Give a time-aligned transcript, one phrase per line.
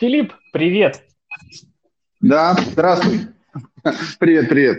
[0.00, 1.02] Филипп, привет.
[2.22, 3.18] Да, здравствуй.
[4.18, 4.78] Привет, привет.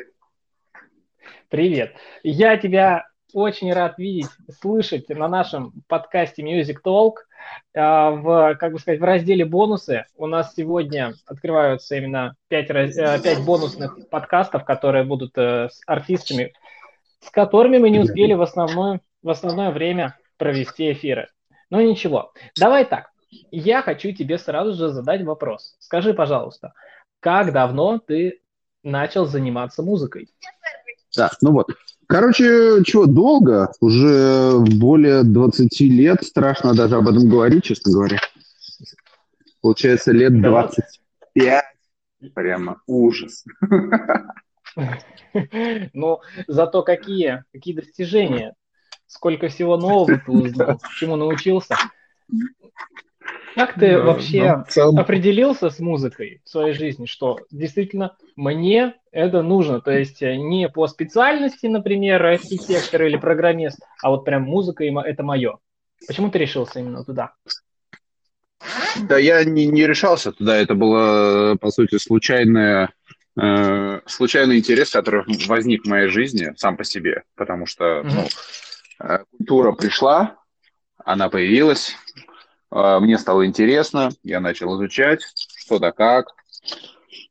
[1.47, 1.95] Привет.
[2.23, 7.17] Я тебя очень рад видеть, слышать на нашем подкасте Music Talk.
[7.77, 12.97] А, в, как бы сказать, в разделе бонусы у нас сегодня открываются именно 5, 5
[12.97, 16.51] э, бонусных подкастов, которые будут э, с артистами,
[17.19, 21.27] с которыми мы не успели в основное, в основное время провести эфиры.
[21.69, 22.33] Но ничего.
[22.57, 23.10] Давай так
[23.51, 25.75] я хочу тебе сразу же задать вопрос.
[25.79, 26.73] Скажи, пожалуйста,
[27.19, 28.41] как давно ты
[28.83, 30.29] начал заниматься музыкой?
[31.15, 31.67] Да, ну вот.
[32.07, 38.19] Короче, чего, долго, уже более 20 лет, страшно даже об этом говорить, честно говоря.
[39.61, 41.63] Получается, лет 25,
[42.33, 43.45] прямо ужас.
[45.93, 48.55] Ну, зато какие, какие достижения,
[49.07, 51.75] сколько всего нового ты узнал, чему научился.
[53.55, 54.97] Как ты да, вообще целом...
[54.97, 59.81] определился с музыкой в своей жизни, что действительно мне это нужно?
[59.81, 65.23] То есть э, не по специальности, например, архитектор или программист, а вот прям музыка это
[65.23, 65.57] мое.
[66.07, 67.33] Почему ты решился именно туда?
[69.07, 72.89] Да я не, не решался туда, это было, по сути, случайное,
[73.39, 78.11] э, случайный интерес, который возник в моей жизни сам по себе, потому что mm-hmm.
[78.11, 80.37] ну, э, культура пришла,
[81.03, 81.95] она появилась,
[82.71, 85.21] мне стало интересно, я начал изучать,
[85.57, 86.27] что да как.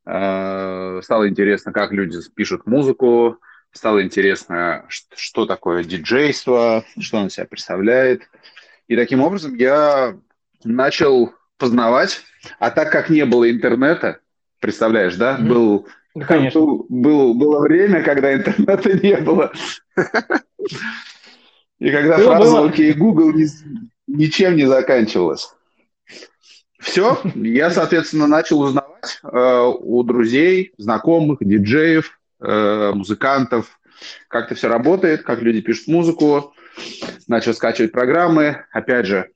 [0.05, 3.39] А, стало интересно, как люди пишут музыку,
[3.73, 8.23] стало интересно, что такое диджейство, что он себя представляет.
[8.89, 10.17] И таким образом я
[10.65, 12.23] начал познавать.
[12.59, 14.21] А так как не было интернета,
[14.61, 15.49] представляешь, да, mm-hmm.
[15.49, 16.61] был, ну, Конечно.
[16.61, 19.53] Был, был, было время, когда интернета не было.
[21.79, 23.33] И когда фраза «Окей, Google»
[24.11, 25.51] ничем не заканчивалось.
[26.79, 33.79] Все, я, соответственно, начал узнавать э, у друзей, знакомых, диджеев, э, музыкантов,
[34.29, 36.55] как это все работает, как люди пишут музыку.
[37.29, 38.65] Начал скачивать программы.
[38.73, 39.31] Опять же,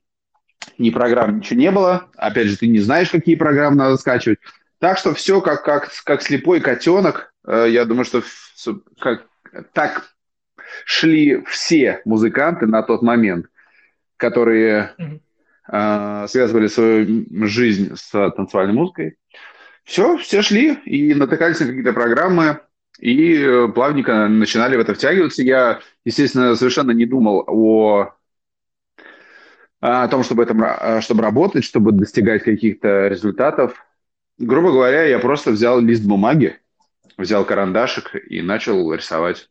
[0.79, 2.09] ни программ, ничего не было.
[2.17, 4.39] Опять же, ты не знаешь, какие программы надо скачивать.
[4.79, 7.31] Так что все как, как, как слепой котенок.
[7.47, 8.23] Э, я думаю, что
[8.99, 9.27] как,
[9.73, 10.15] так
[10.83, 13.45] шли все музыканты на тот момент
[14.17, 14.95] которые
[15.71, 19.17] э, связывали свою жизнь с танцевальной музыкой.
[19.83, 22.59] Все, все шли и натыкались на какие-то программы,
[22.99, 25.43] и э, плавненько начинали в это втягиваться.
[25.43, 28.13] Я, естественно, совершенно не думал о,
[29.81, 33.85] о том, чтобы, это, чтобы работать, чтобы достигать каких-то результатов.
[34.37, 36.57] Грубо говоря, я просто взял лист бумаги,
[37.17, 39.49] взял карандашик и начал рисовать.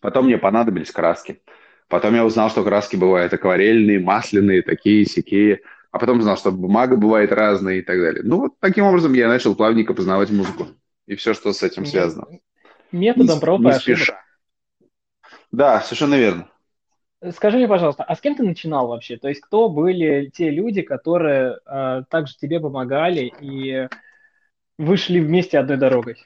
[0.00, 1.42] Потом мне понадобились краски.
[1.88, 5.62] Потом я узнал, что краски бывают акварельные, масляные, такие, сякие.
[5.90, 8.22] А потом узнал, что бумага бывает разная и так далее.
[8.22, 10.66] Ну, вот таким образом я начал плавненько познавать музыку.
[11.06, 12.26] И все, что с этим связано.
[12.92, 14.16] Методом проб и ошибок.
[15.50, 16.50] Да, совершенно верно.
[17.34, 19.16] Скажи мне, пожалуйста, а с кем ты начинал вообще?
[19.16, 23.88] То есть кто были те люди, которые э, также тебе помогали и
[24.76, 26.16] вышли вместе одной дорогой?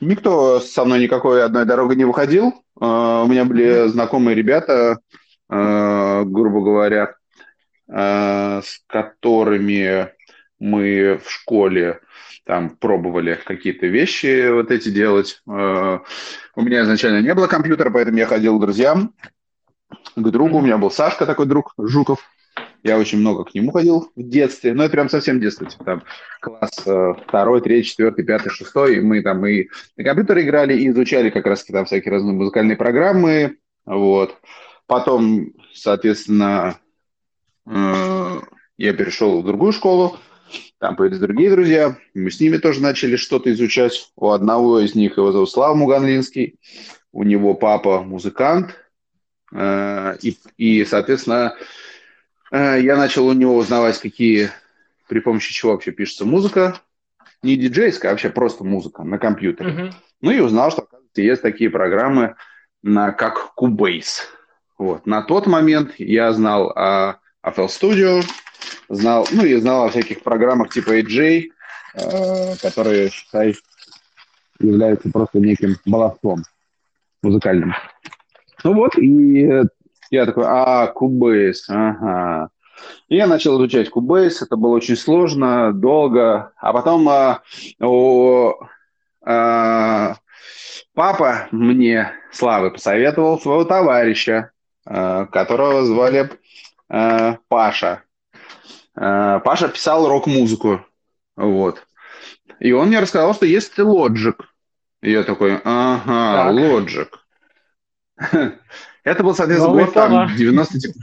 [0.00, 2.61] Никто со мной никакой одной дорогой не выходил.
[2.80, 4.98] Uh, у меня были знакомые ребята,
[5.50, 7.14] uh, грубо говоря,
[7.90, 10.08] uh, с которыми
[10.58, 12.00] мы в школе
[12.44, 15.40] там пробовали какие-то вещи вот эти делать.
[15.46, 15.50] У
[16.60, 19.14] меня изначально не было компьютера, поэтому я ходил к друзьям,
[20.16, 20.58] к другу.
[20.58, 22.20] У меня был Сашка, такой друг, Жуков.
[22.82, 26.02] Я очень много к нему ходил в детстве, ну, это прям совсем детство, типа там
[26.40, 31.30] класс э, второй, третий, четвертый, пятый, шестой, мы там и на компьютере играли, и изучали
[31.30, 34.36] как раз там всякие разные музыкальные программы, вот.
[34.86, 36.78] Потом, соответственно,
[37.66, 38.40] э,
[38.78, 40.18] я перешел в другую школу,
[40.78, 44.10] там появились другие друзья, мы с ними тоже начали что-то изучать.
[44.16, 46.58] У одного из них его зовут Слава Муганлинский,
[47.12, 48.74] у него папа музыкант,
[49.52, 51.54] э, и, и, соответственно,
[52.58, 54.50] я начал у него узнавать, какие,
[55.08, 56.80] при помощи чего вообще пишется музыка.
[57.42, 59.70] Не диджейская, а вообще просто музыка на компьютере.
[59.70, 59.92] Uh-huh.
[60.20, 62.36] Ну и узнал, что, оказывается, есть такие программы,
[62.82, 64.22] на, как Cubase.
[64.78, 65.06] Вот.
[65.06, 68.24] На тот момент я знал о FL Studio,
[68.88, 71.50] знал, ну и знал о всяких программах типа AJ,
[71.94, 73.56] э, которые, считай,
[74.58, 76.44] являются просто неким баловством
[77.22, 77.74] музыкальным.
[78.64, 79.62] Ну вот, и
[80.12, 82.50] я такой, а, Cubase, ага.
[83.08, 86.52] И я начал изучать Cubase, это было очень сложно, долго.
[86.56, 87.42] А потом а,
[87.80, 88.58] о,
[89.24, 90.16] а,
[90.94, 94.50] папа мне, Славы, посоветовал своего товарища,
[94.84, 96.30] а, которого звали
[96.88, 98.02] а, Паша.
[98.94, 100.84] Э, Паша писал рок-музыку,
[101.34, 101.86] вот.
[102.60, 104.34] И он мне рассказал, что есть Logic.
[105.00, 106.54] И я такой, ага, так.
[106.54, 107.08] Logic.
[109.04, 110.98] Это был, соответственно, Новый год там 90 типа,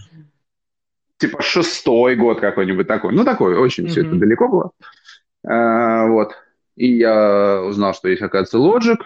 [1.17, 3.13] типа шестой год какой-нибудь такой.
[3.13, 3.89] Ну, такой, очень mm-hmm.
[3.89, 4.71] все это далеко было.
[5.45, 6.33] А, вот.
[6.75, 8.97] И я узнал, что есть, оказывается, Logic.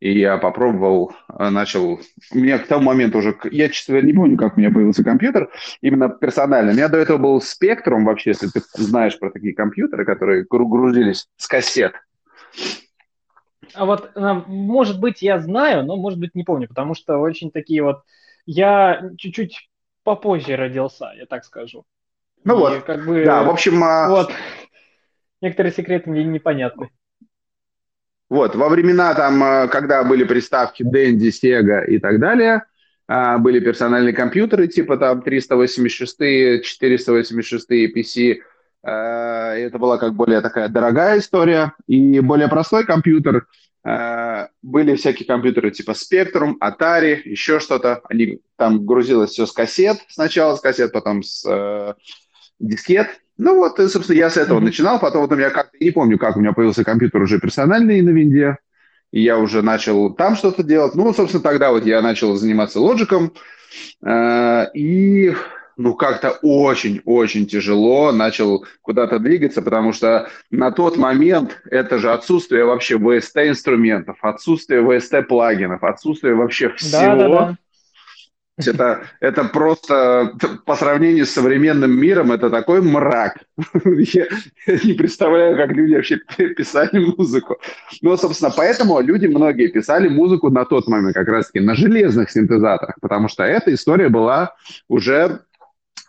[0.00, 2.00] И я попробовал, а, начал...
[2.32, 3.36] У меня к тому моменту уже...
[3.50, 5.50] Я, честно говоря, не помню, как у меня появился компьютер,
[5.80, 6.70] именно персонально.
[6.70, 11.26] У меня до этого был Spectrum вообще, если ты знаешь про такие компьютеры, которые грузились
[11.36, 11.94] с кассет.
[13.74, 17.50] А вот, а, может быть, я знаю, но, может быть, не помню, потому что очень
[17.50, 18.02] такие вот...
[18.50, 19.68] Я чуть-чуть
[20.04, 21.84] попозже родился, я так скажу.
[22.44, 23.78] Ну И вот, как бы, да, в общем...
[23.78, 24.32] Вот,
[25.42, 26.88] некоторые секреты мне непонятны.
[28.30, 32.62] Вот, во времена там, когда были приставки Dendy, Sega и так далее,
[33.06, 36.16] были персональные компьютеры типа там 386,
[36.64, 38.38] 486 PC,
[38.82, 41.74] это была как более такая дорогая история.
[41.86, 43.46] И более простой компьютер,
[43.84, 48.02] были всякие компьютеры типа Spectrum, Atari, еще что-то.
[48.08, 51.94] Они, там грузилось все с кассет, сначала с кассет, потом с э,
[52.58, 53.08] дискет.
[53.36, 54.64] Ну вот, и, собственно, я с этого mm-hmm.
[54.64, 54.98] начинал.
[54.98, 58.10] Потом вот у меня как-то, не помню, как у меня появился компьютер уже персональный на
[58.10, 58.58] винде.
[59.12, 60.94] И я уже начал там что-то делать.
[60.94, 63.32] Ну, собственно, тогда вот я начал заниматься лоджиком.
[64.04, 65.34] Э, и
[65.78, 72.64] ну, как-то очень-очень тяжело начал куда-то двигаться, потому что на тот момент это же отсутствие
[72.64, 77.00] вообще VST-инструментов, отсутствие VST-плагинов, отсутствие вообще всего.
[77.00, 77.58] Да, да, да.
[78.66, 80.32] Это, это просто
[80.66, 83.36] по сравнению с современным миром это такой мрак.
[83.84, 84.26] Я
[84.82, 86.16] не представляю, как люди вообще
[86.56, 87.58] писали музыку.
[88.02, 92.96] Но, собственно, поэтому люди многие писали музыку на тот момент как раз-таки на железных синтезаторах,
[93.00, 94.56] потому что эта история была
[94.88, 95.42] уже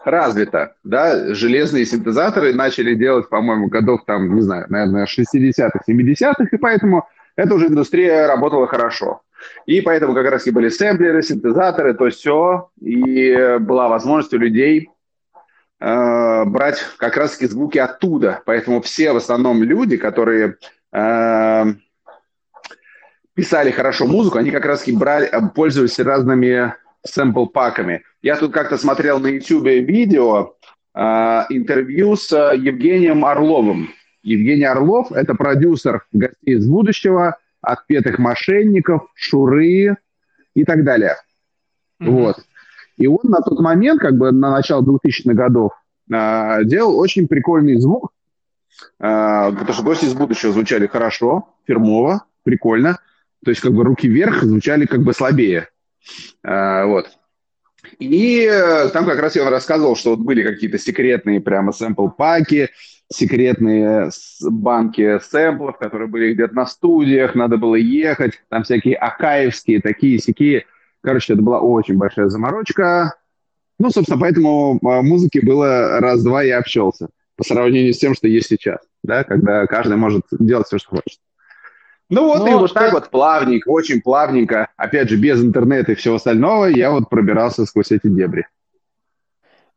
[0.03, 6.57] развито, да, железные синтезаторы начали делать, по-моему, годов там, не знаю, наверное, 60-х, 70-х, и
[6.57, 9.21] поэтому эта уже индустрия работала хорошо.
[9.65, 14.89] И поэтому как раз и были сэмплеры, синтезаторы, то все, и была возможность у людей
[15.79, 18.41] э, брать как раз-таки звуки оттуда.
[18.45, 20.57] Поэтому все в основном люди, которые
[20.91, 21.65] э,
[23.33, 26.73] писали хорошо музыку, они как раз-таки брали, пользовались разными
[27.07, 28.03] сэмпл-паками.
[28.21, 30.55] Я тут как-то смотрел на YouTube видео
[30.93, 30.99] э,
[31.49, 33.89] интервью с Евгением Орловым.
[34.21, 39.97] Евгений Орлов– это продюсер «Гостей из будущего», «Отпетых мошенников», «Шуры»
[40.53, 41.15] и так далее.
[42.01, 42.09] Mm-hmm.
[42.09, 42.37] Вот.
[42.97, 45.71] И он на тот момент, как бы на начало 2000-х годов,
[46.11, 48.11] э, делал очень прикольный звук,
[48.97, 52.99] потому что «Гости из будущего» звучали хорошо, фирмово, прикольно.
[53.43, 55.69] То есть как бы руки вверх звучали как бы слабее.
[56.43, 57.09] Э, вот.
[57.97, 62.69] И э, там как раз я рассказывал, что вот были какие-то секретные прямо сэмпл-паки,
[63.11, 64.09] секретные
[64.41, 70.65] банки сэмплов, которые были где-то на студиях, надо было ехать, там всякие акаевские, такие сякие.
[71.01, 73.15] Короче, это была очень большая заморочка.
[73.79, 77.07] Ну, собственно, поэтому а, музыки было раз-два и общался
[77.37, 81.19] по сравнению с тем, что есть сейчас, да, когда каждый может делать все, что хочет.
[82.09, 85.95] Ну вот, ну, и вот так вот плавненько, очень плавненько, опять же, без интернета и
[85.95, 88.47] всего остального, я вот пробирался сквозь эти дебри.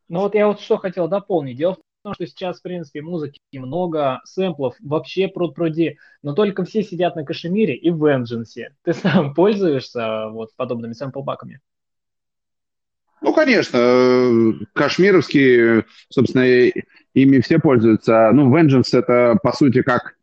[0.09, 1.57] Ну вот я вот что хотел дополнить.
[1.57, 6.83] Дело в том, что сейчас, в принципе, музыки много, сэмплов, вообще пруд-пруди, но только все
[6.83, 8.65] сидят на Кашемире и в Vengeance.
[8.83, 11.59] Ты сам пользуешься вот подобными сэмпл-баками?
[13.21, 16.43] Ну, конечно, кашмировские, собственно,
[17.13, 18.31] ими все пользуются.
[18.33, 20.15] Ну, Vengeance это, по сути, как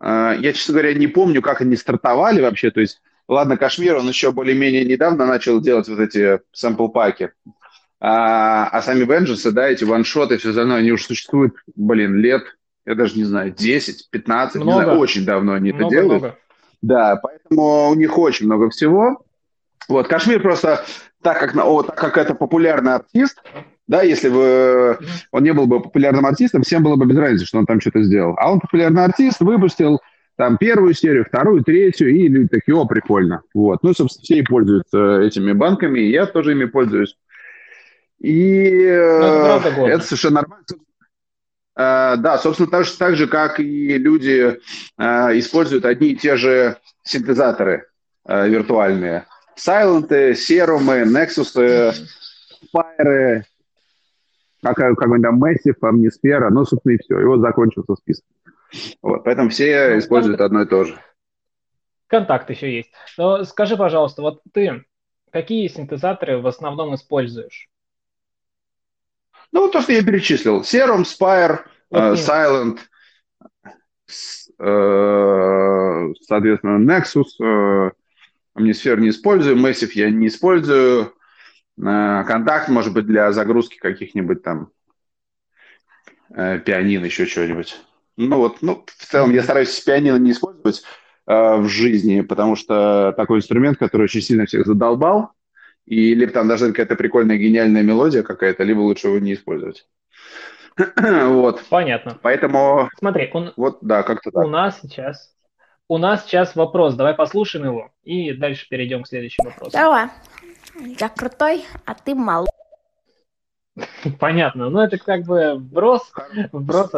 [0.00, 2.70] я, честно говоря, не помню, как они стартовали вообще.
[2.70, 7.30] То есть, ладно, Кашмир, он еще более-менее недавно начал делать вот эти сэмпл-паки.
[8.00, 12.42] А, а сами Vengeance, да, эти ваншоты все остальное, они уже существуют, блин, лет,
[12.86, 14.70] я даже не знаю, 10, 15, много.
[14.70, 16.22] не знаю, очень давно они много, это делают.
[16.22, 16.38] Много.
[16.80, 19.22] Да, поэтому у них очень много всего.
[19.86, 20.82] Вот, Кашмир просто,
[21.20, 23.42] так как, о, так как это популярный артист,
[23.90, 25.00] да, если бы
[25.32, 28.04] он не был бы популярным артистом, всем было бы без разницы, что он там что-то
[28.04, 28.36] сделал.
[28.38, 29.98] А он популярный артист, выпустил
[30.36, 33.42] там первую серию, вторую, третью, и люди такие, о, прикольно.
[33.52, 33.82] Вот.
[33.82, 37.16] Ну, собственно, все и пользуются этими банками, и я тоже ими пользуюсь.
[38.20, 40.66] И ну, это, э, это совершенно нормально.
[41.76, 44.60] Uh, да, собственно, так же, так же, как и люди
[45.00, 47.88] uh, используют одни и те же синтезаторы
[48.28, 49.26] uh, виртуальные.
[49.56, 51.94] Сайленты, серумы, Nexus,
[52.72, 53.42] Fire
[54.62, 57.20] какая, какой-нибудь там Massive, Omnisphere, ну, собственно, и все.
[57.20, 58.24] И вот закончился список.
[59.02, 60.98] Вот, поэтому все ну, используют одно и то же.
[62.06, 62.90] Контакт еще есть.
[63.18, 64.84] Но скажи, пожалуйста, вот ты
[65.30, 67.68] какие синтезаторы в основном используешь?
[69.52, 70.60] Ну, то, что я перечислил.
[70.62, 71.60] Serum, Spire,
[71.92, 72.78] uh, Silent,
[74.60, 77.90] uh, соответственно, Nexus, uh,
[78.56, 81.14] Omnisphere не использую, Massive я не использую,
[81.80, 84.70] Контакт, может быть, для загрузки каких-нибудь там
[86.32, 87.80] uh, пианин, еще чего-нибудь.
[88.16, 90.82] Ну вот, ну, в целом я стараюсь пианино не использовать
[91.26, 95.32] э, в жизни, потому что такой инструмент, который очень сильно всех задолбал,
[95.86, 99.86] и либо там даже какая-то прикольная гениальная мелодия какая-то, либо лучше его не использовать.
[100.96, 101.64] вот.
[101.70, 102.18] Понятно.
[102.20, 102.90] Поэтому...
[102.98, 103.54] Смотри, он...
[103.56, 104.44] вот, да, как-то так.
[104.44, 105.34] У нас сейчас...
[105.88, 109.72] У нас сейчас вопрос, давай послушаем его, и дальше перейдем к следующему вопросу.
[109.72, 110.08] Давай.
[110.80, 112.48] Я крутой, а ты мал.
[114.18, 114.70] Понятно.
[114.70, 116.12] Ну, это как бы вброс,
[116.52, 116.90] вброс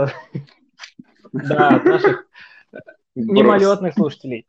[1.32, 2.26] да, от наших
[3.14, 4.46] мимолетных слушателей.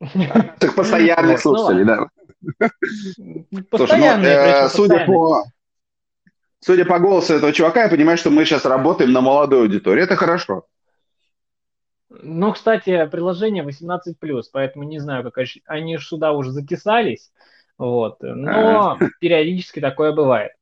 [0.00, 2.08] Наших постоянных ну слушателей, да.
[3.70, 5.44] Постоянные, ну, судя по
[6.60, 10.02] Судя по голосу этого чувака, я понимаю, что мы сейчас работаем на молодой аудитории.
[10.02, 10.66] Это хорошо.
[12.08, 14.14] Ну, кстати, приложение 18+,
[14.52, 17.30] поэтому не знаю, как они сюда уже затесались,
[17.78, 20.52] вот, но периодически такое бывает.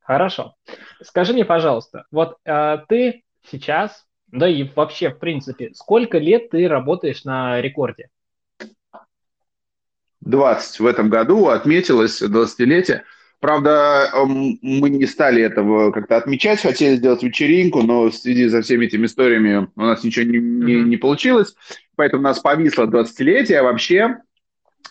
[0.00, 0.54] Хорошо.
[1.02, 6.66] Скажи мне, пожалуйста, вот а, ты сейчас да и вообще, в принципе, сколько лет ты
[6.66, 8.08] работаешь на рекорде?
[10.22, 13.02] 20 в этом году отметилось 20-летие.
[13.40, 18.86] Правда, мы не стали этого как-то отмечать, хотели сделать вечеринку, но в связи со всеми
[18.86, 21.54] этими историями у нас ничего не, не, не получилось.
[21.96, 23.56] Поэтому у нас повисло 20-летие.
[23.56, 24.18] А вообще,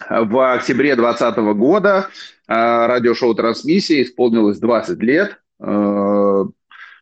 [0.09, 2.09] в октябре 2020 года
[2.47, 5.37] э, радиошоу «Трансмиссия» исполнилось 20 лет.
[5.59, 6.45] Э,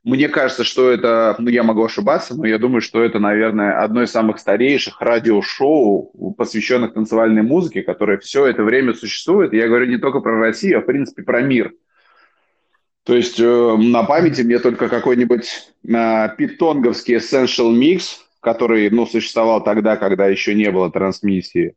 [0.04, 4.02] мне кажется, что это, ну, я могу ошибаться, но я думаю, что это, наверное, одно
[4.04, 9.54] из самых старейших радиошоу, посвященных танцевальной музыке, которое все это время существует.
[9.54, 11.74] Я говорю не только про Россию, а, в принципе, про мир.
[13.04, 19.64] То есть э, на памяти мне только какой-нибудь э, питонговский Essential Mix, который, ну, существовал
[19.64, 21.76] тогда, когда еще не было трансмиссии.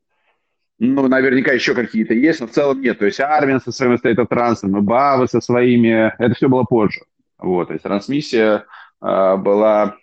[0.78, 2.98] Ну, наверняка еще какие-то есть, но в целом нет.
[2.98, 6.64] То есть Армин со своим State of Trance, и Бавы со своими, это все было
[6.64, 7.02] позже.
[7.38, 8.66] Вот, то есть трансмиссия
[9.00, 9.96] э, была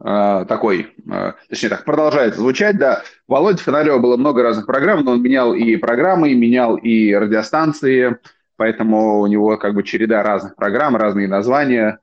[0.00, 3.02] э, такой, э, точнее так, продолжает звучать, да.
[3.26, 8.18] Володя Фонарева было много разных программ, но он менял и программы, менял и радиостанции,
[8.56, 11.98] поэтому у него как бы череда разных программ, разные названия,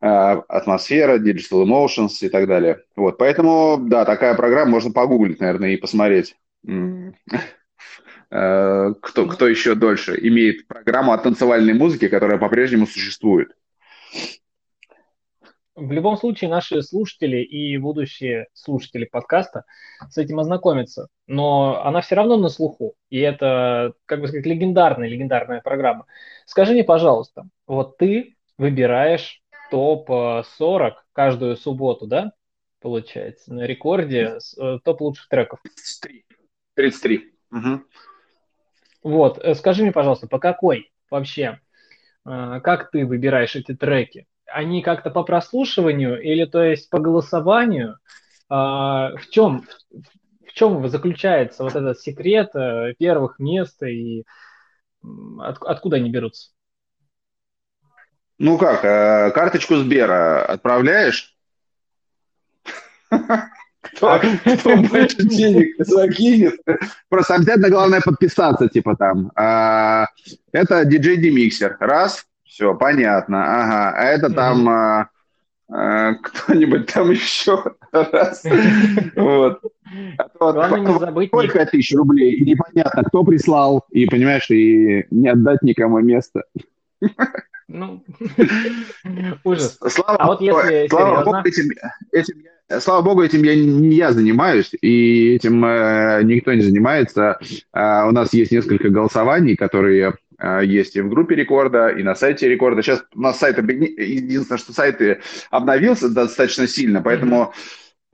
[0.00, 2.82] атмосфера, Digital Emotions и так далее.
[2.94, 6.36] Вот, поэтому, да, такая программа можно погуглить, наверное, и посмотреть
[8.30, 13.48] кто, кто еще дольше имеет программу о танцевальной музыке, которая по-прежнему существует.
[15.78, 19.64] В любом случае, наши слушатели и будущие слушатели подкаста
[20.10, 21.06] с этим ознакомятся.
[21.28, 22.94] Но она все равно на слуху.
[23.10, 26.06] И это, как бы сказать, легендарная, легендарная программа.
[26.46, 32.32] Скажи мне, пожалуйста, вот ты выбираешь топ-40 каждую субботу, да?
[32.80, 35.60] Получается, на рекорде э, топ лучших треков.
[35.62, 36.24] 33.
[36.78, 37.32] 33.
[37.50, 37.82] Угу.
[39.02, 41.60] Вот, э, скажи мне, пожалуйста, по какой вообще,
[42.24, 44.26] э, как ты выбираешь эти треки?
[44.50, 47.98] они как-то по прослушиванию или то есть по голосованию?
[48.48, 49.64] А, в чем
[50.46, 54.24] в чем заключается вот этот секрет э, первых мест и
[55.38, 56.52] от, откуда они берутся?
[58.38, 58.80] Ну как,
[59.34, 61.37] карточку Сбера отправляешь?
[63.98, 66.60] Кто, а кто больше денег закинет?
[67.08, 69.32] Просто обязательно главное подписаться, типа там.
[69.34, 70.06] А,
[70.52, 71.74] это DJ Demixer.
[71.80, 72.24] Раз.
[72.44, 73.42] Все, понятно.
[73.42, 73.96] Ага.
[73.96, 75.08] А это там а,
[75.68, 78.44] а, кто-нибудь там еще раз.
[79.16, 79.60] Вот.
[80.16, 81.28] А Главное не забыть.
[81.28, 82.34] Сколько тысяч рублей?
[82.34, 83.84] И непонятно, кто прислал.
[83.90, 86.44] И, понимаешь, и не отдать никому место.
[87.68, 88.02] Ну,
[89.44, 89.76] ужас.
[89.88, 91.70] Слава, а вот если слава Богу, этим,
[92.12, 92.42] этим,
[92.80, 97.38] слава Богу, этим я не я занимаюсь, и этим э, никто не занимается.
[97.72, 102.14] Э, у нас есть несколько голосований, которые а, есть и в группе рекорда, и на
[102.14, 102.82] сайте рекорда.
[102.82, 105.00] Сейчас у нас сайт, единственное, что сайт
[105.50, 107.52] обновился достаточно сильно, поэтому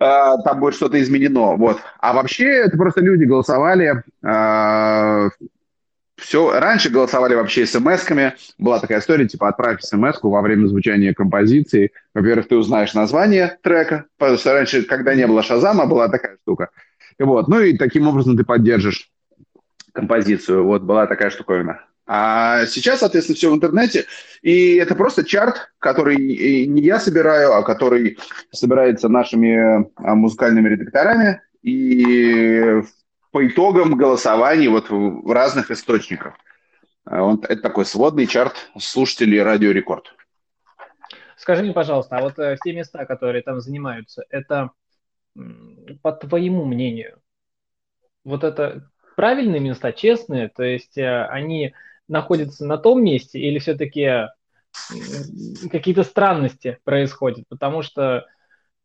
[0.00, 0.04] э,
[0.44, 1.56] там будет что-то изменено.
[1.56, 1.80] Вот.
[2.00, 4.02] А вообще это просто люди голосовали.
[4.22, 5.28] Э,
[6.16, 8.34] все, раньше голосовали вообще смс-ками.
[8.58, 11.92] Была такая история, типа отправь смс во время звучания композиции.
[12.14, 16.70] Во-первых, ты узнаешь название трека, потому что раньше, когда не было Шазама, была такая штука.
[17.18, 17.48] Вот.
[17.48, 19.10] Ну и таким образом ты поддержишь
[19.92, 20.64] композицию.
[20.64, 21.80] Вот была такая штуковина.
[22.06, 24.04] А сейчас, соответственно, все в интернете.
[24.42, 26.16] И это просто чарт, который
[26.66, 28.18] не я собираю, а который
[28.52, 31.40] собирается нашими а, музыкальными редакторами.
[31.62, 32.82] И
[33.34, 36.34] по итогам голосований вот в разных источниках.
[37.04, 40.14] А, он, это такой сводный чарт слушателей Радио Рекорд.
[41.36, 44.70] Скажи мне, пожалуйста, а вот э, все места, которые там занимаются, это,
[46.00, 47.18] по твоему мнению,
[48.22, 51.74] вот это правильные места, честные, то есть э, они
[52.06, 54.28] находятся на том месте или все-таки
[55.72, 58.26] какие-то странности происходят, потому что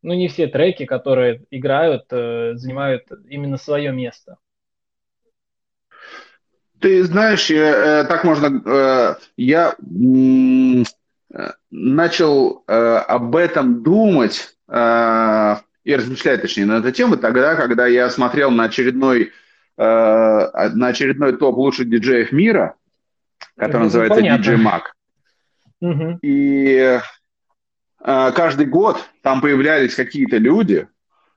[0.02, 4.38] ну, не все треки, которые играют, э, занимают именно свое место.
[6.80, 9.18] Ты знаешь, э, так можно...
[9.36, 9.76] Я
[11.70, 18.64] начал об этом думать и размышлять, точнее, на эту тему тогда, когда я смотрел на
[18.64, 19.32] очередной
[19.80, 22.76] Э, на очередной топ лучших диджеев мира,
[23.56, 24.44] который ну, называется понятно.
[24.44, 24.82] DJ Mag.
[25.80, 26.20] Угу.
[26.22, 27.00] И э,
[28.02, 30.88] каждый год там появлялись какие-то люди,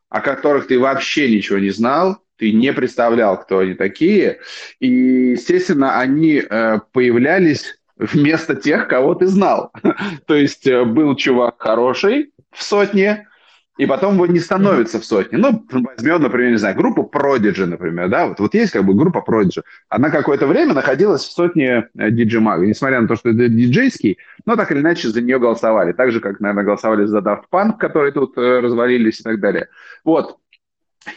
[0.08, 4.40] о которых ты вообще ничего не знал, ты не представлял, кто они такие.
[4.80, 9.72] И, естественно, они э, появлялись вместо тех, кого ты знал.
[10.26, 13.28] То есть э, был чувак хороший в сотне,
[13.78, 15.38] и потом его не становится в сотне.
[15.38, 19.24] Ну, возьмем, например, не знаю, группу Prodigy, например, да, вот, вот есть как бы группа
[19.26, 19.62] Prodigy.
[19.88, 24.56] Она какое-то время находилась в сотне DJ Mag, несмотря на то, что это диджейский, но
[24.56, 25.92] так или иначе за нее голосовали.
[25.92, 29.68] Так же, как, наверное, голосовали за Daft Punk, которые тут э, развалились и так далее.
[30.04, 30.36] Вот.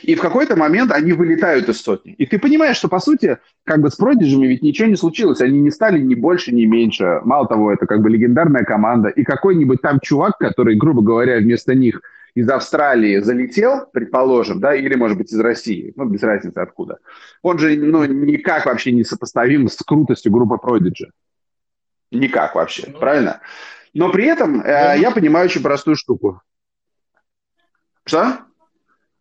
[0.01, 2.13] И в какой-то момент они вылетают из сотни.
[2.13, 5.41] И ты понимаешь, что, по сути, как бы с Продиджами ведь ничего не случилось.
[5.41, 7.19] Они не стали ни больше, ни меньше.
[7.23, 9.09] Мало того, это как бы легендарная команда.
[9.09, 12.01] И какой-нибудь там чувак, который, грубо говоря, вместо них–
[12.35, 16.99] из Австралии залетел, предположим, да, или, может быть, из России, ну, без разницы откуда,
[17.41, 21.09] он же, ну, никак вообще не сопоставим с крутостью группы Prodigy.
[22.11, 23.39] Никак вообще, ну, правильно?
[23.93, 26.41] Но при этом э, я понимаю очень простую штуку.
[28.05, 28.39] Что?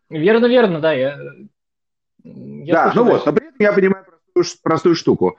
[0.09, 0.91] Верно, верно, да.
[0.91, 1.17] Я,
[2.23, 5.37] я да, ну вот, но при этом я понимаю простую, простую штуку.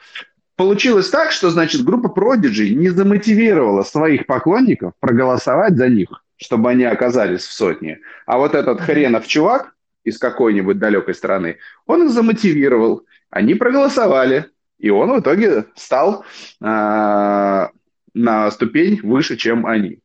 [0.56, 6.84] Получилось так, что, значит, группа Prodigy не замотивировала своих поклонников проголосовать за них чтобы они
[6.84, 8.00] оказались в сотне.
[8.26, 9.74] А вот этот хренов чувак
[10.04, 13.04] из какой-нибудь далекой страны, он их замотивировал.
[13.30, 14.46] Они проголосовали,
[14.78, 16.24] и он в итоге стал
[16.60, 17.66] э,
[18.14, 20.00] на ступень выше, чем они.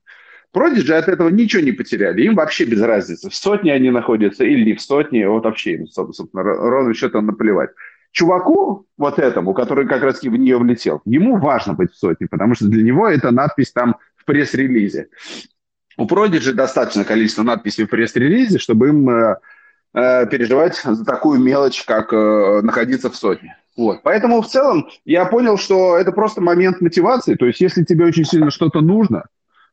[0.51, 2.23] Продиджи от этого ничего не потеряли.
[2.23, 5.27] Им вообще без разницы, в сотне они находятся или не в сотне.
[5.29, 7.69] Вот вообще им, собственно, ровно счетом наплевать.
[8.12, 12.56] Чуваку, вот этому, который как раз в нее влетел, ему важно быть в сотне, потому
[12.56, 15.08] что для него это надпись там в пресс-релизе.
[16.01, 19.35] У Prodigy достаточно количества надписей в пресс-релизе, чтобы им э,
[19.93, 23.55] э, переживать за такую мелочь, как э, находиться в сотне.
[23.77, 24.01] Вот.
[24.01, 27.35] Поэтому в целом я понял, что это просто момент мотивации.
[27.35, 29.25] То есть если тебе очень сильно что-то нужно,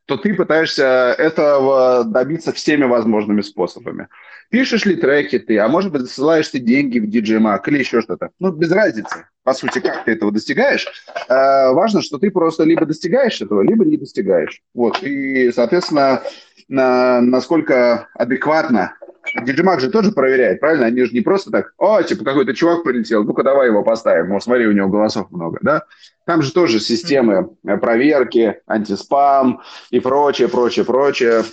[0.04, 4.08] то ты пытаешься этого добиться всеми возможными способами.
[4.50, 8.00] Пишешь ли треки ты, а может быть, засылаешь ты деньги в DJ Mac или еще
[8.00, 8.30] что-то.
[8.38, 10.86] Ну, без разницы, по сути, как ты этого достигаешь.
[11.28, 14.62] Э, важно, что ты просто либо достигаешь этого, либо не достигаешь.
[14.72, 16.22] Вот, и, соответственно,
[16.68, 18.94] на, насколько адекватно
[19.42, 20.86] Диджимак же тоже проверяет, правильно?
[20.86, 24.44] Они же не просто так, о, типа какой-то чувак прилетел, ну-ка давай его поставим, может,
[24.44, 25.82] смотри, у него голосов много, да?
[26.24, 31.44] Там же тоже системы проверки, антиспам и прочее, прочее, прочее.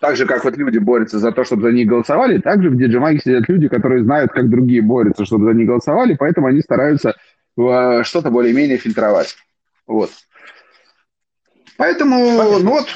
[0.00, 2.76] Так же, как вот люди борются за то, чтобы за них голосовали, так же в
[2.76, 7.16] Диджимаге сидят люди, которые знают, как другие борются, чтобы за них голосовали, поэтому они стараются
[7.56, 9.36] э, что-то более-менее фильтровать.
[9.86, 10.10] Вот.
[11.76, 12.86] Поэтому, ну вот,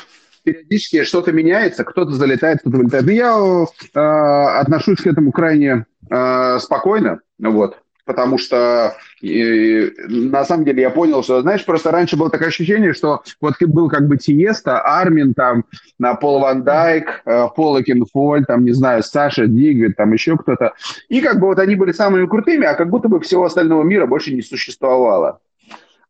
[0.44, 3.04] периодически что-то меняется, кто-то залетает, кто-то вылетает.
[3.04, 10.64] Но я э, отношусь к этому крайне э, спокойно, вот, потому что и, на самом
[10.64, 14.18] деле я понял, что, знаешь, просто раньше было такое ощущение, что вот был как бы
[14.18, 15.64] Тиеста, Армин, там,
[16.00, 20.74] на Пол Ван Дайк, э, Пол Кинфоль, там, не знаю, Саша Дигвид, там еще кто-то.
[21.08, 24.06] И как бы вот они были самыми крутыми, а как будто бы всего остального мира
[24.06, 25.38] больше не существовало.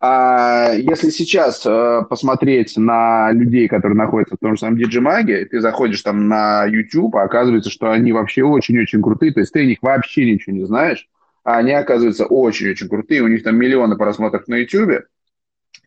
[0.01, 5.61] А если сейчас э, посмотреть на людей, которые находятся в том же самом диджимаге, ты
[5.61, 9.67] заходишь там на YouTube, а оказывается, что они вообще очень-очень крутые, то есть ты о
[9.67, 11.07] них вообще ничего не знаешь,
[11.45, 15.05] а они, оказываются, очень-очень крутые, у них там миллионы просмотров на YouTube,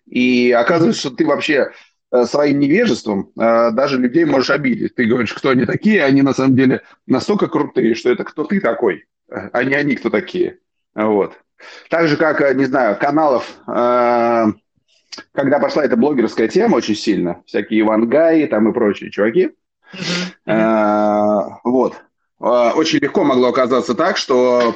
[0.05, 1.71] и оказывается, что ты вообще
[2.11, 4.95] э, своим невежеством э, даже людей можешь обидеть.
[4.95, 8.59] Ты говоришь, кто они такие, они на самом деле настолько крутые, что это кто ты
[8.59, 10.59] такой, а не они кто такие.
[10.93, 11.33] Вот.
[11.89, 17.81] Так же, как, э, не знаю, каналов, когда пошла эта блогерская тема очень сильно, всякие
[17.81, 19.51] Ивангаи там и прочие чуваки,
[20.45, 21.95] вот,
[22.37, 24.75] очень легко могло оказаться так, что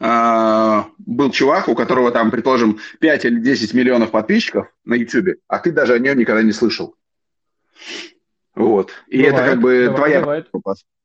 [0.00, 5.72] был чувак, у которого там, предположим, 5 или 10 миллионов подписчиков на YouTube, а ты
[5.72, 6.94] даже о нем никогда не слышал.
[8.54, 8.92] Вот.
[9.08, 10.20] И бывает, это как бы бывает, твоя...
[10.20, 10.48] Бывает.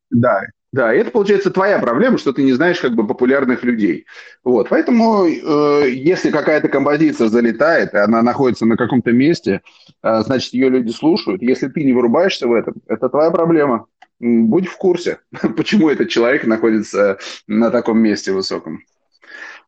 [0.10, 0.41] Да.
[0.73, 4.08] Да, и это получается твоя проблема, что ты не знаешь как бы популярных людей.
[4.43, 9.62] Вот, поэтому э, если какая-то композиция залетает, и она находится на каком-то месте,
[10.01, 11.43] э, значит ее люди слушают.
[11.43, 13.86] Если ты не вырубаешься в этом, это твоя проблема.
[14.19, 15.19] Будь в курсе,
[15.58, 18.84] почему этот человек находится на таком месте высоком.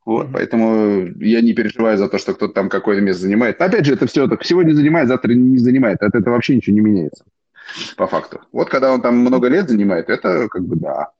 [0.06, 0.32] Вот, mm-hmm.
[0.34, 3.60] поэтому я не переживаю за то, что кто-то там какое-то место занимает.
[3.60, 6.02] Опять же, это все так сегодня занимает, завтра не занимает.
[6.04, 7.26] От этого вообще ничего не меняется
[7.98, 8.42] по факту.
[8.52, 11.12] Вот когда он там много лет занимает, это как бы да.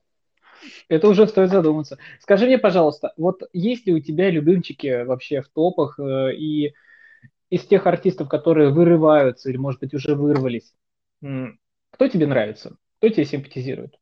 [0.88, 1.98] Это уже стоит задуматься.
[2.20, 6.74] Скажи мне, пожалуйста, вот есть ли у тебя любимчики вообще в топах э, и
[7.50, 10.74] из тех артистов, которые вырываются или, может быть, уже вырвались,
[11.20, 12.76] кто тебе нравится?
[12.98, 13.94] Кто тебе симпатизирует?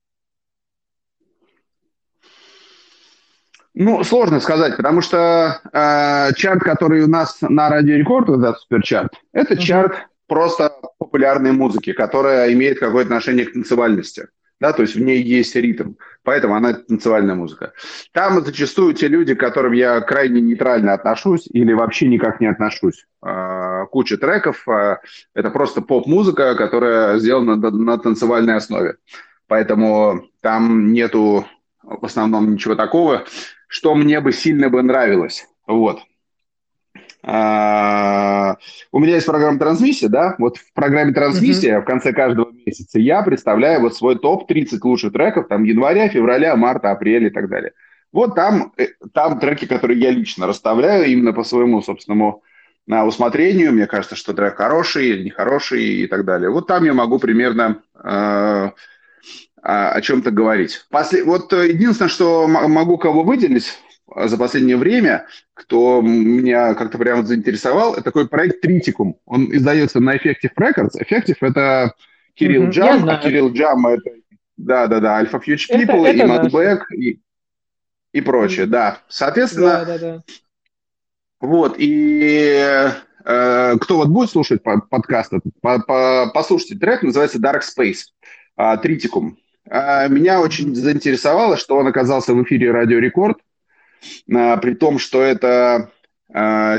[3.74, 9.12] Ну, сложно сказать, потому что э, чарт, который у нас на Радио Рекорд, этот суперчарт,
[9.32, 14.28] это чарт просто популярной музыки, которая имеет какое-то отношение к танцевальности.
[14.64, 17.74] Да, то есть в ней есть ритм, поэтому она танцевальная музыка.
[18.12, 23.04] Там зачастую те люди, к которым я крайне нейтрально отношусь или вообще никак не отношусь.
[23.20, 25.00] А, куча треков, а,
[25.34, 28.94] это просто поп-музыка, которая сделана на танцевальной основе.
[29.48, 31.44] Поэтому там нету
[31.82, 33.26] в основном ничего такого,
[33.68, 35.46] что мне бы сильно бы нравилось.
[35.66, 36.00] Вот.
[37.22, 38.56] А,
[38.92, 43.22] у меня есть программа трансмиссия, да, вот в программе трансмиссия в конце каждого месяца я
[43.22, 47.72] представляю вот свой топ-30 лучших треков, там, января, февраля, марта, апреля и так далее.
[48.12, 52.42] Вот там, э, там треки, которые я лично расставляю именно по своему собственному
[52.86, 53.72] на усмотрению.
[53.72, 56.50] Мне кажется, что трек хороший или нехороший и так далее.
[56.50, 58.70] Вот там я могу примерно э,
[59.62, 60.84] о чем-то говорить.
[60.90, 63.78] После, вот единственное, что могу кого выделить
[64.14, 69.16] за последнее время, кто меня как-то прямо заинтересовал, это такой проект Тритикум.
[69.26, 70.92] Он издается на Effective Records.
[71.00, 71.94] Effective— это
[72.34, 74.10] Кирилл Джам, а Кирилл Джам— это,
[74.56, 77.20] да-да-да, Alpha Future People это, это и Madback и,
[78.12, 78.98] и прочее, да.
[79.08, 80.22] Соответственно, да, да, да.
[81.40, 82.90] вот, и
[83.24, 88.02] э, кто вот будет слушать подкаст, по, по, послушайте, трек называется Dark Space,
[88.56, 89.38] э, Тритикум.
[89.68, 93.38] Э, меня очень заинтересовало, что он оказался в эфире Радио Рекорд,
[94.32, 95.90] а, при том, что это
[96.32, 96.78] а,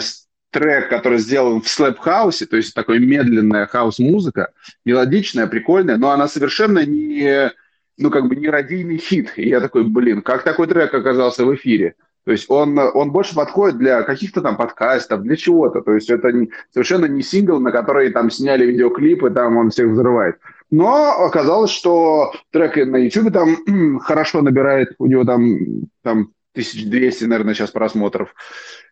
[0.55, 4.53] трек, который сделан в slap house е, то есть такой медленная house-музыка,
[4.85, 7.51] мелодичная, прикольная, но она совершенно не,
[7.97, 9.33] ну, как бы не радийный хит.
[9.35, 11.95] И я такой, блин, как такой трек оказался в эфире?
[12.23, 15.81] То есть он, он больше подходит для каких-то там подкастов, для чего-то.
[15.81, 19.89] То есть это не, совершенно не сингл, на который там сняли видеоклипы, там он всех
[19.89, 20.37] взрывает.
[20.71, 25.59] Но оказалось, что трек на YouTube там хорошо набирает, у него там,
[26.01, 28.33] там 1200, наверное, сейчас просмотров.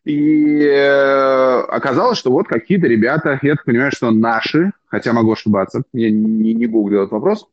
[0.06, 5.84] И э, оказалось, что вот какие-то ребята, я так понимаю, что наши, хотя могу ошибаться,
[5.94, 7.48] я не, не гуглил этот вопрос.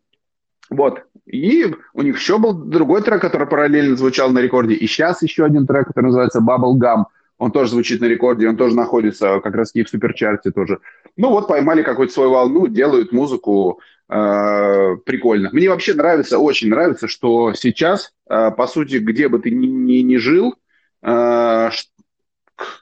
[0.69, 1.05] Вот.
[1.27, 4.75] И у них еще был другой трек, который параллельно звучал на рекорде.
[4.75, 7.05] И сейчас еще один трек, который называется Bubble Gum.
[7.39, 10.81] Он тоже звучит на рекорде, он тоже находится как раз в суперчарте тоже.
[11.17, 15.49] Ну вот поймали какую-то свою волну, делают музыку э, прикольно.
[15.53, 20.03] Мне вообще нравится, очень нравится, что сейчас, э, по сути, где бы ты ни, ни,
[20.03, 20.55] ни жил,
[21.03, 21.71] э,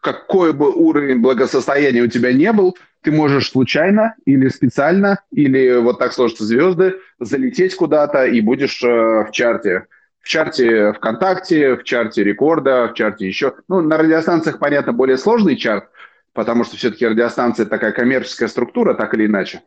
[0.00, 5.98] какой бы уровень благосостояния у тебя не был, ты можешь случайно или специально, или вот
[5.98, 9.86] так сложатся звезды, залететь куда-то и будешь э, в чарте
[10.20, 13.54] в чарте ВКонтакте, в чарте рекорда, в чарте еще.
[13.66, 15.88] Ну, на радиостанциях, понятно, более сложный чарт,
[16.34, 19.62] потому что все-таки радиостанция такая коммерческая структура, так или иначе.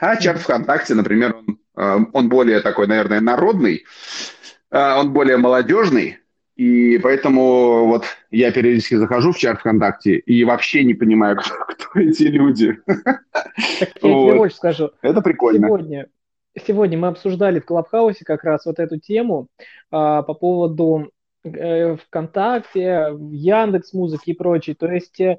[0.00, 3.84] А чарт ВКонтакте, например, он, э, он более такой, наверное, народный,
[4.72, 6.18] э, он более молодежный,
[6.56, 12.00] и поэтому вот я периодически захожу в чат ВКонтакте и вообще не понимаю, кто, кто
[12.00, 12.78] эти люди.
[12.86, 14.28] Так я вот.
[14.28, 14.90] тебе больше скажу.
[15.02, 15.66] Это прикольно.
[15.66, 16.08] Сегодня
[16.64, 19.48] сегодня мы обсуждали в Клабхаусе как раз вот эту тему
[19.90, 21.10] а, по поводу
[21.44, 24.76] э, ВКонтакте, Яндекс Музыки и прочее.
[24.76, 25.38] То есть э,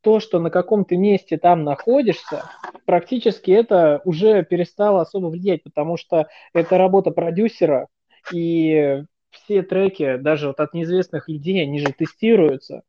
[0.00, 2.44] то, что на каком-то месте там находишься,
[2.86, 7.88] практически это уже перестало особо влиять, потому что это работа продюсера,
[8.32, 12.82] и все треки, даже вот от неизвестных людей, они же тестируются.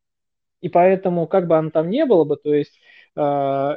[0.61, 2.79] И поэтому, как бы оно там не было бы, то есть
[3.15, 3.75] э,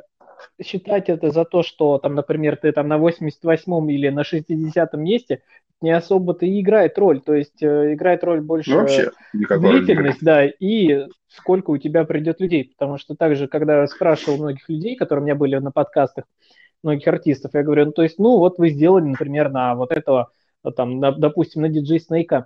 [0.62, 5.42] считать это за то, что там, например, ты там на 88-м или на 60-м месте,
[5.80, 7.20] не особо-то и играет роль.
[7.20, 12.40] То есть э, играет роль больше ну, Вообще, длительность, да, и сколько у тебя придет
[12.40, 12.72] людей.
[12.76, 16.24] Потому что также, когда я спрашивал многих людей, которые у меня были на подкастах,
[16.82, 20.30] многих артистов, я говорю, ну, то есть, ну, вот вы сделали, например, на вот этого,
[20.76, 22.44] там, на, допустим, на DJ Snake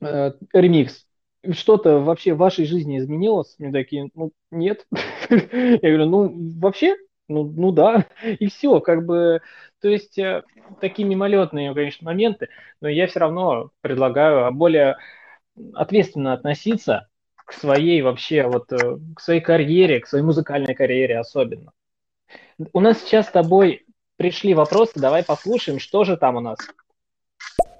[0.00, 1.06] э, ремикс,
[1.52, 3.54] что-то вообще в вашей жизни изменилось?
[3.58, 4.86] Мне такие, ну, нет.
[5.30, 6.96] Я говорю, ну, вообще,
[7.28, 9.40] ну, ну да, и все, как бы
[9.80, 10.42] То есть э,
[10.80, 12.48] такие мимолетные, конечно, моменты,
[12.80, 14.96] но я все равно предлагаю более
[15.74, 21.72] ответственно относиться к своей вообще вот э, к своей карьере, к своей музыкальной карьере особенно.
[22.72, 26.58] У нас сейчас с тобой пришли вопросы, давай послушаем, что же там у нас.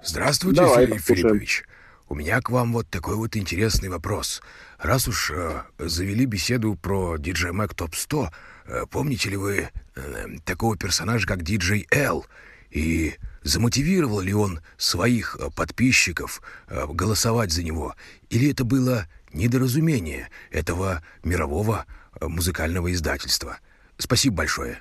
[0.01, 1.63] Здравствуйте, Давай, Филипп Филиппович.
[2.09, 4.41] У меня к вам вот такой вот интересный вопрос.
[4.79, 8.31] Раз уж э, завели беседу про DJ Mac Top 100,
[8.65, 12.25] э, помните ли вы э, такого персонажа, как DJ L?
[12.71, 17.95] И замотивировал ли он своих э, подписчиков э, голосовать за него?
[18.31, 21.85] Или это было недоразумение этого мирового
[22.19, 23.59] э, музыкального издательства?
[23.99, 24.79] Спасибо большое.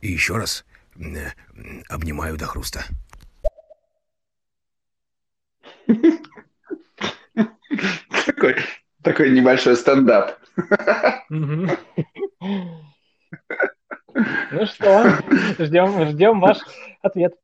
[0.00, 0.64] И еще раз
[0.94, 1.32] э,
[1.88, 2.86] обнимаю до хруста.
[8.26, 8.56] Такой,
[9.02, 10.38] такой небольшой стендап.
[11.28, 11.68] Ну
[14.66, 15.18] что,
[15.58, 16.58] ждем, ждем ваш
[17.02, 17.34] ответ.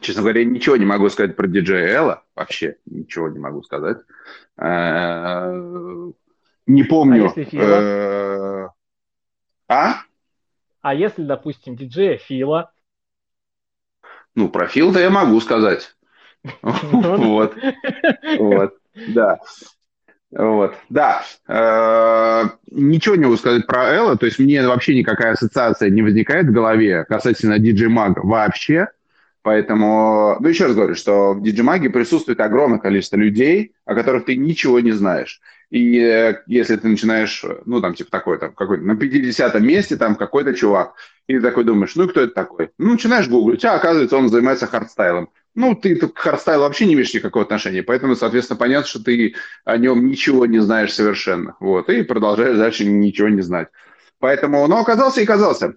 [0.00, 2.24] Честно говоря, ничего не могу сказать про диджея Элла.
[2.34, 3.98] Вообще ничего не могу сказать.
[4.58, 5.52] Э,
[6.66, 7.32] не помню.
[7.34, 7.56] А?
[7.56, 8.68] Э,
[9.68, 9.94] а?
[10.82, 12.72] А если, допустим, диджея Фила?
[14.34, 15.95] Ну, про Фила-то я могу сказать.
[16.62, 17.54] Вот.
[18.38, 18.74] Вот.
[19.08, 19.38] Да.
[20.30, 21.22] Вот, да.
[21.48, 26.46] Э, ничего не могу сказать про Элла, то есть мне вообще никакая ассоциация не возникает
[26.46, 28.88] в голове касательно DJ Mag а вообще.
[29.42, 33.94] Поэтому, ну, еще раз говорю, что в DJ Mag е присутствует огромное количество людей, о
[33.94, 35.40] которых ты ничего не знаешь.
[35.70, 40.16] И э, если ты начинаешь, ну, там, типа, такой, там, какой-то, на 50-м месте, там,
[40.16, 40.94] какой-то чувак,
[41.28, 42.70] и ты такой думаешь, ну, кто это такой?
[42.78, 45.30] Ну, начинаешь гуглить, а, оказывается, он занимается hardstyle ом.
[45.56, 49.78] Ну, ты к хардстайлу вообще не имеешь никакого отношения, поэтому, соответственно, понятно, что ты о
[49.78, 51.56] нем ничего не знаешь совершенно.
[51.60, 53.68] Вот, и продолжаешь дальше ничего не знать.
[54.18, 55.74] Поэтому, ну, оказался и оказался.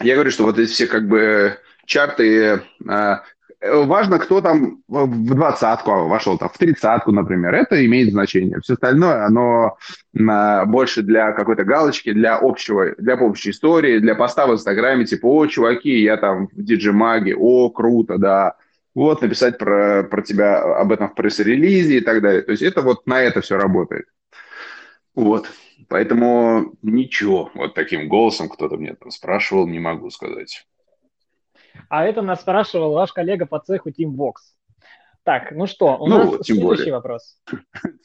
[0.00, 2.62] Я говорю, что вот эти все, как бы, чарты.
[2.88, 3.16] Э,
[3.60, 7.54] важно, кто там в двадцатку вошел, там, в тридцатку, например.
[7.54, 8.60] Это имеет значение.
[8.60, 9.78] Все остальное, оно
[10.14, 15.26] э, больше для какой-то галочки, для общего, для общей истории, для поста в Инстаграме, типа,
[15.26, 18.54] о, чуваки, я там в DJ Mag е, о, круто, да.
[18.94, 22.42] Вот, написать про, про тебя об этом в пресс-релизе и так далее.
[22.42, 24.06] То есть это вот на это все работает.
[25.14, 25.48] Вот.
[25.88, 30.66] Поэтому ничего, вот таким голосом кто-то мне там спрашивал, не могу сказать.
[31.88, 34.54] А это нас спрашивал ваш коллега по цеху Тим Вокс.
[35.24, 36.92] Так, ну что, у ну, нас следующий более.
[36.92, 37.36] вопрос.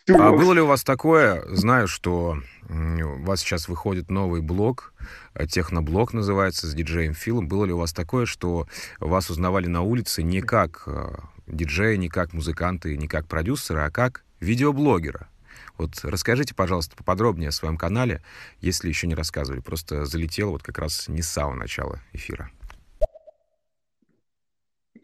[0.09, 2.37] А было ли у вас такое, знаю, что
[2.69, 4.93] у вас сейчас выходит новый блог,
[5.33, 7.47] э, техноблог называется, с диджеем Филом.
[7.49, 8.67] Было ли у вас такое, что
[8.99, 11.15] вас узнавали на улице не как э,
[11.47, 15.27] диджея, не как музыканта, не как продюсера, а как видеоблогера?
[15.77, 18.21] Вот расскажите, пожалуйста, поподробнее о своем канале,
[18.61, 19.59] если еще не рассказывали.
[19.59, 22.49] Просто залетело вот как раз не с самого начала эфира.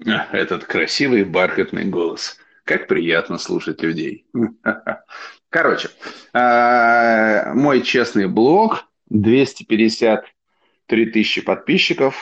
[0.05, 2.37] Этот красивый бархатный голос.
[2.65, 4.25] Как приятно слушать людей.
[5.49, 5.89] Короче,
[6.33, 12.15] а, мой честный блог, 253 тысячи подписчиков.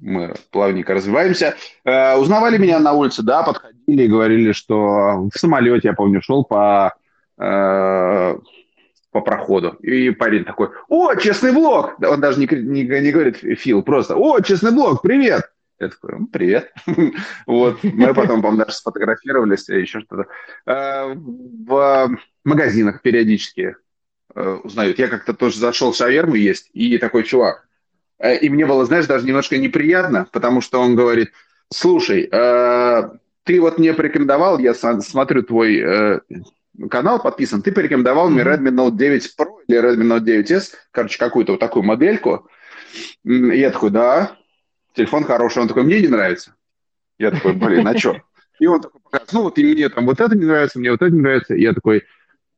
[0.00, 1.56] Мы плавненько развиваемся.
[1.84, 6.44] А, узнавали меня на улице, да, подходили и говорили, что в самолете, я помню, шел
[6.44, 6.94] по
[7.38, 8.36] а,
[9.14, 9.70] по проходу.
[9.80, 11.94] И парень такой, о, честный блог!
[12.02, 15.53] Он даже не, не, не говорит Фил, просто, о, честный блог, привет!
[15.80, 16.72] Я такой, ну, привет.
[17.46, 17.82] вот.
[17.82, 20.26] Мы потом, по-моему, даже сфотографировались, и еще что-то.
[20.66, 23.76] А, в магазинах периодически
[24.34, 24.98] э, узнают.
[24.98, 27.66] Я как-то тоже зашел в шаверму есть, и такой чувак.
[28.18, 31.32] Э, и мне было, знаешь, даже немножко неприятно, потому что он говорит,
[31.72, 33.10] слушай, э,
[33.42, 36.20] ты вот мне порекомендовал, я смотрю твой
[36.90, 41.52] канал подписан, ты порекомендовал мне Redmi Note 9 Pro или Redmi Note 9s, короче, какую-то
[41.52, 42.48] вот такую модельку.
[43.24, 44.36] И я такой, да,
[44.94, 45.62] телефон хороший.
[45.62, 46.54] Он такой, мне не нравится.
[47.18, 48.20] Я такой, блин, а что?
[48.60, 51.02] И он такой показывает, ну вот и мне там вот это не нравится, мне вот
[51.02, 51.54] это не нравится.
[51.54, 52.04] И я такой,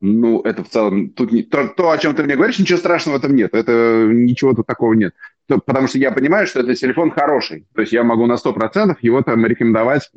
[0.01, 3.16] ну, это в целом, тут не, то, то, о чем ты мне говоришь, ничего страшного
[3.16, 3.55] в этом нет.
[3.55, 5.14] Это ничего тут такого нет.
[5.46, 7.66] Потому что я понимаю, что этот телефон хороший.
[7.75, 10.11] То есть я могу на 100% его там рекомендовать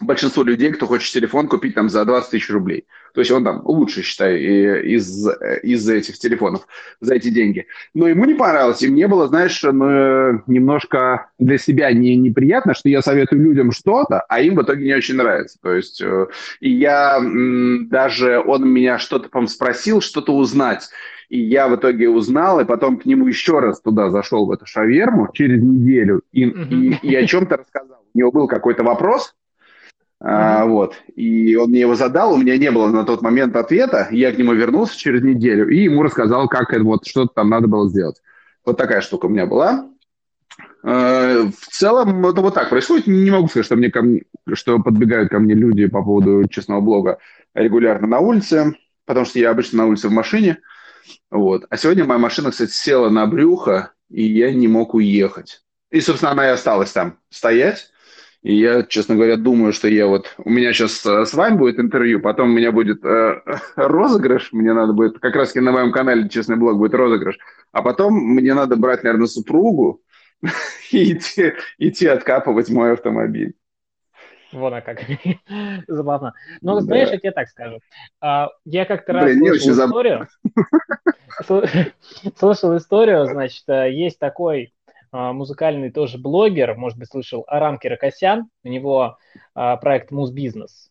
[0.00, 2.86] большинству людей, кто хочет телефон купить там за 20 тысяч рублей.
[3.14, 4.38] То есть он там лучше, считай,
[4.82, 5.26] из,
[5.62, 6.66] из этих телефонов
[7.00, 7.66] за эти деньги.
[7.94, 8.82] Но ему не понравилось.
[8.82, 14.20] И мне было, знаешь, ну, немножко для себя не, неприятно, что я советую людям что-то,
[14.28, 15.58] а им в итоге не очень нравится.
[15.62, 16.26] То есть э,
[16.60, 17.18] и я
[17.88, 20.90] даже, он меня что-то, по спросил, что-то узнать.
[21.30, 24.66] И я в итоге узнал, и потом к нему еще раз туда зашел, в эту
[24.66, 28.04] шаверму, через неделю, и, и, и о чем-то рассказал.
[28.14, 29.34] У него был какой-то вопрос,
[30.18, 30.96] а, вот.
[31.14, 34.08] И он мне его задал, у меня не было на тот момент ответа.
[34.10, 37.68] Я к нему вернулся через неделю и ему рассказал, как это вот что-то там надо
[37.68, 38.22] было сделать.
[38.64, 39.88] Вот такая штука у меня была.
[40.82, 43.06] Э, в целом, это вот так происходит.
[43.06, 44.22] Не могу сказать, что, мне ко мне,
[44.54, 47.18] что подбегают ко мне люди по поводу честного блога
[47.54, 48.74] регулярно на улице,
[49.04, 50.58] потому что я обычно на улице в машине.
[51.30, 51.66] Вот.
[51.68, 55.62] А сегодня моя машина, кстати, села на брюхо, и я не мог уехать.
[55.90, 57.90] И, собственно, она и осталась там стоять.
[58.46, 60.36] И я, честно говоря, думаю, что я вот...
[60.38, 63.40] У меня сейчас э, с вами будет интервью, потом у меня будет э,
[63.74, 64.52] розыгрыш.
[64.52, 65.18] Мне надо будет...
[65.18, 67.38] Как раз на моем канале «Честный блог» будет розыгрыш.
[67.72, 70.00] А потом мне надо брать, наверное, супругу
[70.92, 73.54] и идти, идти откапывать мой автомобиль.
[74.52, 75.00] Вот а как.
[75.88, 76.34] Забавно.
[76.60, 77.80] Ну, знаешь, я тебе так скажу.
[78.20, 80.28] А, я как-то раз Блин, слышал историю.
[82.38, 84.72] Слышал историю, значит, э, есть такой
[85.32, 89.18] музыкальный тоже блогер, может быть, слышал, Арам Киракосян, у него
[89.54, 90.90] а, проект Муз Бизнес.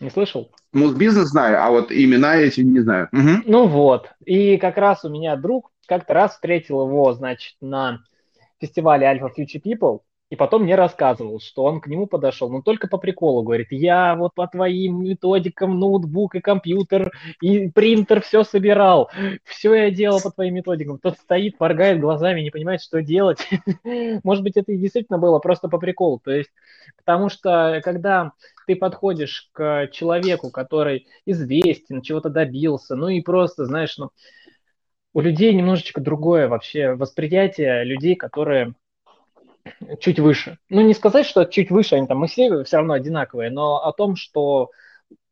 [0.00, 0.50] Не слышал?
[0.72, 3.08] Муз Бизнес знаю, а вот имена эти не знаю.
[3.12, 3.42] Угу.
[3.46, 8.00] Ну вот, и как раз у меня друг как-то раз встретил его, значит, на
[8.60, 12.86] фестивале Alpha Future People, и потом мне рассказывал, что он к нему подошел, но только
[12.86, 19.10] по приколу, говорит, я вот по твоим методикам ноутбук и компьютер и принтер все собирал,
[19.44, 20.98] все я делал по твоим методикам.
[20.98, 23.48] Тот стоит, моргает глазами, не понимает, что делать.
[24.22, 26.20] Может быть, это и действительно было просто по приколу.
[26.22, 26.50] То есть,
[26.98, 28.32] потому что когда
[28.66, 34.10] ты подходишь к человеку, который известен, чего-то добился, ну и просто, знаешь, ну,
[35.14, 38.74] у людей немножечко другое вообще восприятие людей, которые
[40.00, 40.58] чуть выше.
[40.68, 43.92] Ну, не сказать, что чуть выше, они там мы все все равно одинаковые, но о
[43.92, 44.70] том, что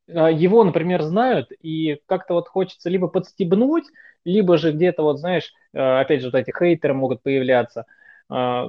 [0.08, 3.84] а, его, например, знают, и как-то вот хочется либо подстебнуть,
[4.24, 7.86] либо же где-то вот, знаешь, а, опять же, вот эти хейтеры могут появляться.
[8.28, 8.68] А,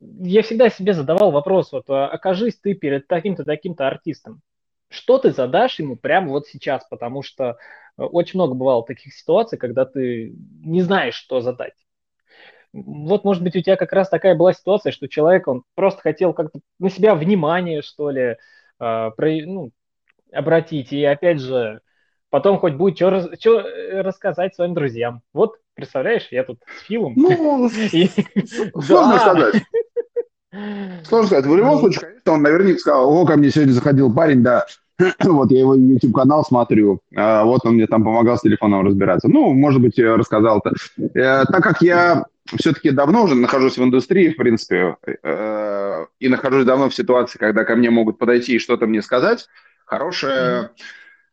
[0.00, 4.42] я всегда себе задавал вопрос, вот окажись ты перед таким-то, таким-то артистом,
[4.88, 7.56] что ты задашь ему прямо вот сейчас, потому что
[7.96, 10.34] очень много бывало таких ситуаций, когда ты
[10.64, 11.74] не знаешь, что задать
[12.84, 16.32] вот, может быть, у тебя как раз такая была ситуация, что человек, он просто хотел
[16.32, 18.36] как-то на себя внимание, что ли, э,
[18.78, 19.70] про, ну,
[20.32, 20.92] обратить.
[20.92, 21.80] И опять же,
[22.30, 23.64] потом хоть будет что, что
[24.02, 25.22] рассказать своим друзьям.
[25.32, 27.14] Вот, представляешь, я тут с Филом.
[27.16, 27.68] Ну,
[28.80, 29.62] сложно сказать.
[31.04, 31.46] Сложно сказать.
[31.46, 34.66] В любом случае, конечно, он наверняка сказал, о, ко мне сегодня заходил парень, да,
[35.24, 39.28] вот я его YouTube-канал смотрю, а вот он мне там помогал с телефоном разбираться.
[39.28, 40.72] Ну, может быть, рассказал-то.
[41.14, 42.24] Э, так как я
[42.56, 47.64] все-таки давно уже нахожусь в индустрии, в принципе, э, и нахожусь давно в ситуации, когда
[47.64, 49.46] ко мне могут подойти и что-то мне сказать,
[49.84, 50.68] хорошее, mm-hmm.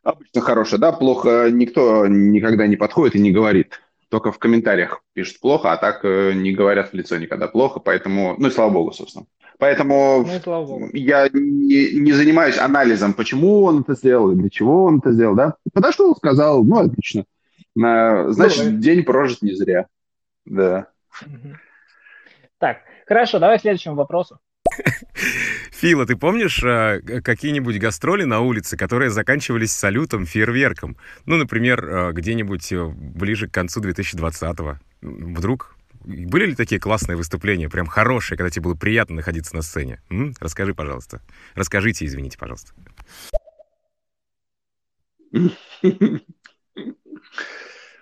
[0.03, 3.81] обычно хорошее, да, плохо никто никогда не подходит и не говорит.
[4.09, 8.35] Только в комментариях пишут плохо, а так э, не говорят в лицо никогда плохо, поэтому,
[8.37, 9.25] ну и слава богу, собственно.
[9.57, 15.13] Поэтому ну, я не, не занимаюсь анализом, почему он это сделал, для чего он это
[15.13, 15.55] сделал, да.
[15.73, 17.25] Подошел, сказал, ну, отлично.
[17.73, 19.87] Значит, ну, день прожит не зря.
[20.45, 20.87] Да.
[22.57, 24.39] Так, хорошо, давай к следующему вопросу.
[25.71, 30.97] Фила, ты помнишь а, какие-нибудь гастроли на улице, которые заканчивались салютом, фейерверком?
[31.25, 34.79] Ну, например, а, где-нибудь э, ближе к концу 2020-го.
[35.01, 35.75] Вдруг
[36.05, 40.01] были ли такие классные выступления, прям хорошие, когда тебе было приятно находиться на сцене?
[40.09, 40.33] М?
[40.39, 41.21] Расскажи, пожалуйста.
[41.55, 42.73] Расскажите, извините, пожалуйста.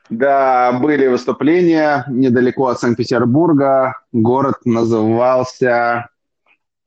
[0.09, 4.01] Да, были выступления недалеко от Санкт-Петербурга.
[4.11, 6.09] Город назывался...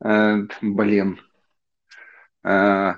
[0.04, 1.18] Э, блин.
[2.44, 2.94] Э,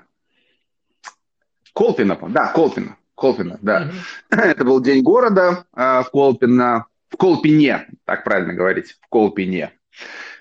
[1.73, 2.17] Колпино.
[2.29, 2.97] Да, Колпино.
[3.15, 3.83] Колпино, да.
[3.83, 4.37] Mm-hmm.
[4.41, 6.85] Это был день города э, в Колпино.
[7.09, 8.97] В Колпине, так правильно говорить.
[9.01, 9.71] В Колпине.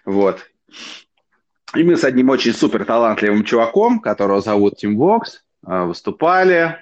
[0.04, 0.44] Вот.
[1.74, 6.78] И мы с одним очень супер талантливым чуваком, которого зовут Тим Вокс, э, выступали.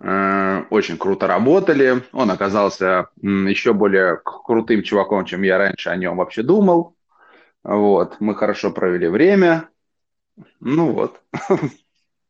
[0.00, 2.02] Э, очень круто работали.
[2.12, 6.94] Он оказался еще более крутым чуваком, чем я раньше о нем вообще думал.
[7.62, 9.68] Вот, мы хорошо провели время.
[10.60, 11.20] Ну вот.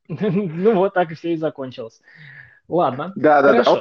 [0.07, 2.03] Ну вот так и все и закончилось.
[2.68, 3.12] Ладно.
[3.16, 3.72] Да, да, да.
[3.72, 3.81] Он,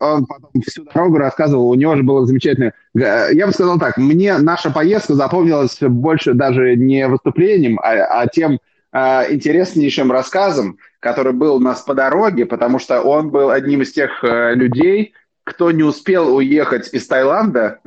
[0.00, 2.74] он потом всю дорогу рассказывал, у него же было замечательное.
[2.94, 8.58] Я бы сказал так, мне наша поездка запомнилась больше даже не выступлением, а, а тем,
[8.92, 13.92] э, интереснейшим рассказом, который был у нас по дороге, потому что он был одним из
[13.92, 17.80] тех э, людей, кто не успел уехать из Таиланда,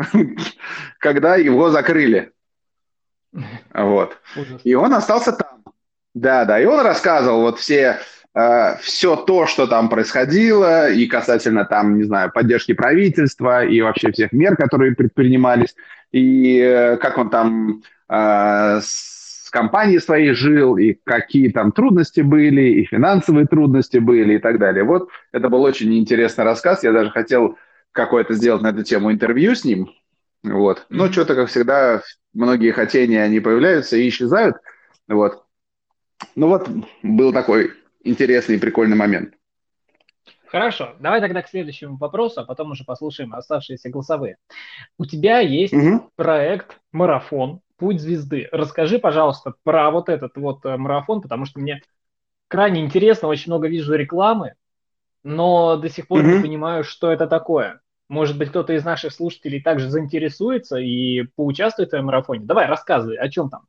[1.00, 2.34] когда его закрыли.
[3.74, 4.18] Вот.
[4.66, 5.64] И он остался там.
[6.14, 6.60] Да, да.
[6.60, 8.00] И он рассказывал вот все,
[8.34, 14.12] э, все то, что там происходило, и касательно там, не знаю, поддержки правительства, и вообще
[14.12, 15.74] всех мер, которые предпринимались,
[16.12, 18.82] и э, как он там э,
[19.56, 24.84] компании своей жил, и какие там трудности были, и финансовые трудности были, и так далее.
[24.84, 26.84] Вот это был очень интересный рассказ.
[26.84, 27.58] Я даже хотел
[27.94, 29.90] какое-то сделать на эту тему интервью с ним.
[30.44, 30.86] Вот.
[30.90, 32.02] Но что-то, как всегда,
[32.34, 34.58] многие хотения, они появляются и исчезают.
[35.08, 35.46] Вот.
[36.36, 36.68] Ну вот,
[37.02, 37.72] был такой
[38.04, 39.36] интересный и прикольный момент.
[40.56, 44.38] Хорошо, давай тогда к следующему вопросу, а потом уже послушаем оставшиеся голосовые.
[44.98, 46.10] У тебя есть угу.
[46.16, 47.60] проект «Марафон.
[47.76, 48.48] Путь звезды».
[48.54, 51.82] Расскажи, пожалуйста, про вот этот вот э, марафон, потому что мне
[52.48, 54.54] крайне интересно, очень много вижу рекламы,
[55.24, 56.30] но до сих пор угу.
[56.30, 57.82] не понимаю, что это такое.
[58.08, 62.46] Может быть, кто-то из наших слушателей также заинтересуется и поучаствует в этом марафоне.
[62.46, 63.64] Давай, рассказывай, о чем там.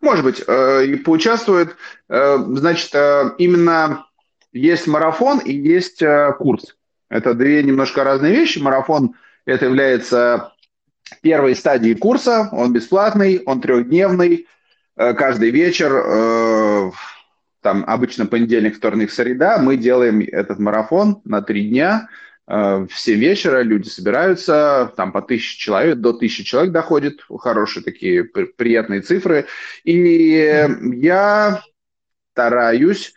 [0.00, 1.76] Может быть, э, и поучаствует.
[2.08, 2.94] Э, значит,
[3.36, 4.06] именно
[4.52, 6.76] есть марафон и есть э, курс.
[7.08, 8.58] Это две немножко разные вещи.
[8.58, 9.14] Марафон–
[9.46, 10.52] это является
[11.20, 12.48] первой стадией курса.
[12.52, 14.46] Он бесплатный, он трехдневный.
[14.96, 16.90] Э, каждый вечер, э,
[17.62, 22.08] там обычно понедельник, вторник, среда, мы делаем этот марафон на три дня.
[22.90, 29.00] Все вечера люди собираются, там по тысяче человек, до тысячи человек доходит, хорошие такие приятные
[29.00, 29.46] цифры.
[29.84, 31.62] И я
[32.32, 33.14] стараюсь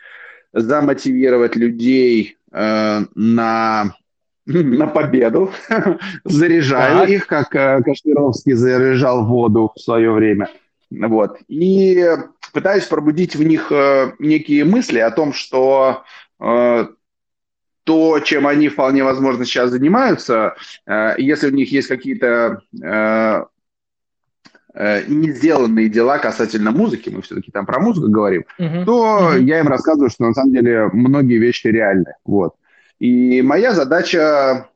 [0.52, 3.94] замотивировать людей э, на,
[4.46, 5.50] на победу,
[6.24, 7.08] заряжаю так.
[7.10, 10.48] их, как э, Кашпировский заряжал воду в свое время.
[10.90, 11.38] Вот.
[11.48, 12.06] И
[12.52, 16.04] пытаюсь пробудить в них э, некие мысли о том, что
[16.40, 16.86] э,
[17.84, 20.56] то, чем они вполне возможно сейчас занимаются,
[21.18, 22.62] если у них есть какие-то
[25.08, 28.84] не сделанные дела касательно музыки, мы все-таки там про музыку говорим, uh-huh.
[28.84, 29.40] то uh-huh.
[29.40, 32.12] я им рассказываю, что на самом деле многие вещи реальны.
[32.24, 32.54] Вот.
[32.98, 34.68] И моя задача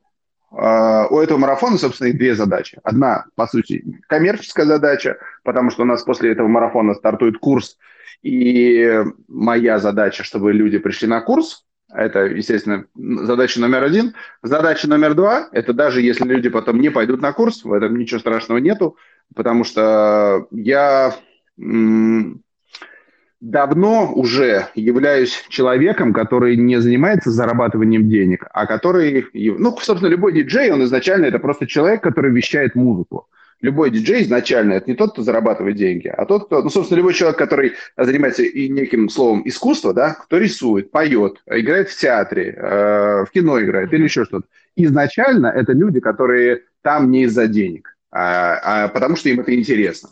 [0.53, 2.79] э, у этого марафона, собственно, и две задачи.
[2.83, 7.77] Одна, по сути, коммерческая задача, потому что у нас после этого марафона стартует курс,
[8.23, 11.65] и моя задача, чтобы люди пришли на курс,
[11.95, 14.15] это, естественно, задача номер один.
[14.43, 18.21] Задача номер два– это даже если люди потом не пойдут на курс, в этом ничего
[18.21, 18.97] страшного нету,
[19.35, 21.15] потому что я
[23.41, 30.71] давно уже являюсь человеком, который не занимается зарабатыванием денег, а который, ну, собственно, любой диджей,
[30.71, 33.29] он изначально это просто человек, который вещает музыку
[33.61, 37.15] любой диджей изначально это не тот, кто зарабатывает деньги, а тот, кто, ну, собственно, любой
[37.15, 43.25] человек, который занимается и неким словом искусства, да, кто рисует, поет, играет в театре, э,
[43.25, 44.47] в кино играет или еще что-то.
[44.77, 50.11] Изначально это люди, которые там не из-за денег, а, а потому что им это интересно.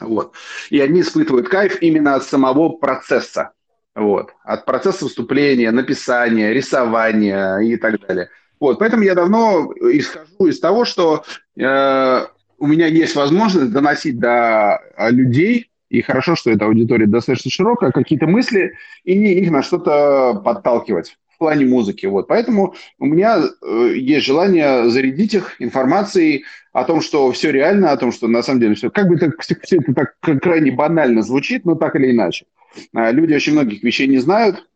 [0.00, 0.34] Вот.
[0.70, 3.52] И они испытывают кайф именно от самого процесса.
[3.94, 4.32] Вот.
[4.42, 8.28] От процесса выступления, написания, рисования и так далее.
[8.58, 8.80] Вот.
[8.80, 11.24] Поэтому я давно исхожу из того, что
[11.56, 12.26] э,
[12.58, 17.92] у меня есть возможность доносить до а, людей, и хорошо, что эта аудитория достаточно широкая,
[17.92, 18.74] какие-то мысли,
[19.04, 22.06] и их на что-то подталкивать в плане музыки.
[22.06, 22.26] Вот.
[22.26, 27.96] Поэтому у меня э, есть желание зарядить их информацией о том, что все реально, о
[27.96, 28.90] том, что на самом деле все...
[28.90, 29.32] Как бы это,
[29.62, 32.46] все это так крайне банально звучит, но так или иначе.
[32.92, 34.66] А, люди очень многих вещей не знают,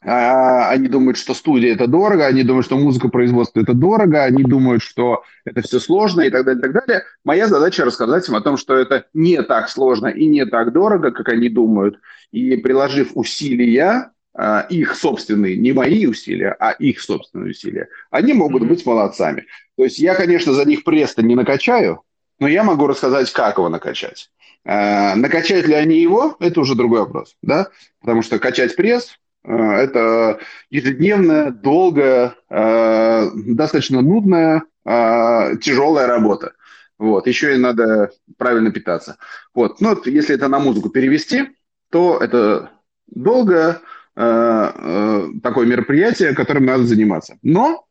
[0.00, 4.82] они думают, что студия это дорого, они думают, что музыка производства это дорого, они думают,
[4.82, 7.04] что это все сложно и так далее, и так далее.
[7.24, 11.10] Моя задача рассказать им о том, что это не так сложно и не так дорого,
[11.10, 11.98] как они думают.
[12.30, 18.66] И приложив усилия, а, их собственные, не мои усилия, а их собственные усилия, они могут
[18.66, 19.46] быть молодцами.
[19.76, 22.02] То есть я, конечно, за них пресс не накачаю,
[22.38, 24.30] но я могу рассказать, как его накачать.
[24.64, 27.68] А, накачать ли они его, это уже другой вопрос, да?
[28.00, 30.38] Потому что качать пресс это
[30.70, 36.52] ежедневная, долгая, э, достаточно нудная, э, тяжелая работа.
[36.98, 37.26] Вот.
[37.26, 39.16] Еще и надо правильно питаться.
[39.54, 39.80] Вот.
[39.80, 41.50] Ну, вот, если это на музыку перевести,
[41.90, 42.70] то это
[43.06, 43.80] долгое
[44.14, 47.38] такое мероприятие, которым надо заниматься.
[47.42, 47.86] Но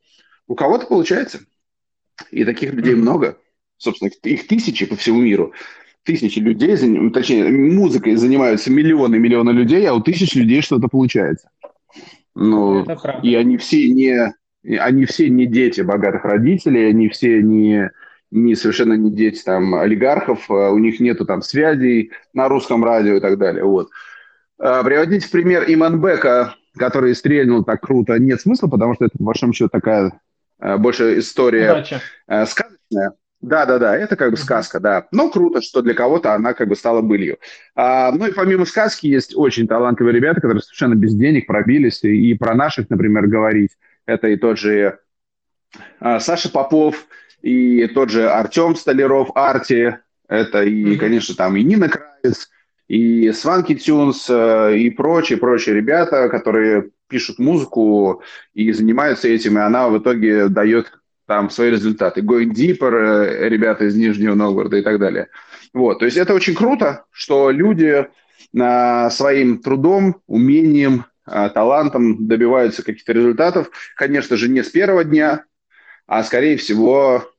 [0.47, 1.39] у кого-то получается.
[2.29, 3.39] И таких людей много.
[3.77, 5.51] Собственно, их тысячи по всему миру
[6.03, 6.75] тысячи людей,
[7.11, 11.49] точнее, музыкой занимаются миллионы и миллионы людей, а у тысяч людей что-то получается.
[12.33, 12.85] Ну,
[13.23, 14.33] и они все не,
[14.79, 17.91] они все не дети богатых родителей, они все не,
[18.31, 23.15] не совершенно не дети там олигархов, а у них нету там связей на русском радио
[23.15, 23.65] и так далее.
[23.65, 23.89] Вот.
[24.59, 29.25] А, приводить в пример Иманбека, который стрельнул так круто, нет смысла, потому что это, по
[29.25, 30.19] большому счету, такая
[30.59, 32.01] а, больше история Удача.
[32.45, 33.13] сказочная.
[33.41, 35.07] Да, да, да, это как бы сказка, да.
[35.11, 37.37] Но круто, что для кого-то она как бы стала былью.
[37.75, 42.03] А, ну и помимо сказки есть очень талантливые ребята, которые совершенно без денег пробились.
[42.03, 43.71] И, и про наших, например, говорить.
[44.05, 44.99] Это и тот же
[45.99, 47.07] а, Саша Попов,
[47.41, 49.97] и тот же Артем Столяров, Арти.
[50.27, 50.97] Это и, mm-hmm.
[50.97, 52.49] конечно, там и Нина Кравец,
[52.87, 58.21] и Сванки Тюнс, э, и прочие, прочие ребята, которые пишут музыку
[58.53, 61.00] и занимаются этим, и она в итоге дает
[61.31, 62.19] там свои результаты.
[62.19, 65.29] Going Deeper, э, ребята из Нижнего Новгорода и так далее.
[65.73, 68.05] Вот, то есть это очень круто, что люди
[68.53, 73.71] э, своим трудом, умением, э, талантом добиваются каких-то результатов.
[73.95, 75.45] Конечно же, не с первого дня,
[76.05, 77.31] а скорее всего,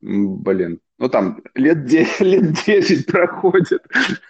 [0.00, 3.84] блин, ну там лет 10, лет 10 проходит.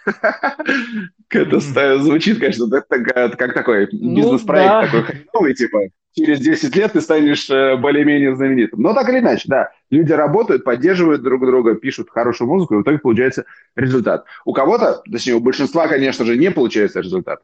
[1.29, 5.79] Это звучит, конечно, как такой ну бизнес-проект такой хреновый, типа
[6.15, 8.81] через 10 лет ты станешь э, более-менее знаменитым.
[8.81, 12.81] Но так или иначе, да, люди работают, поддерживают друг друга, пишут хорошую музыку, и в
[12.81, 13.45] итоге получается
[13.75, 14.25] результат.
[14.43, 17.41] У кого-то, точнее, у большинства, конечно же, не получается результат.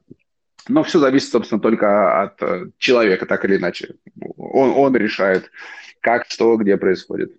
[0.67, 3.95] Но все зависит, собственно, только от э, человека, так или иначе.
[4.37, 5.51] Он, он решает,
[6.01, 7.33] как, что, где происходит.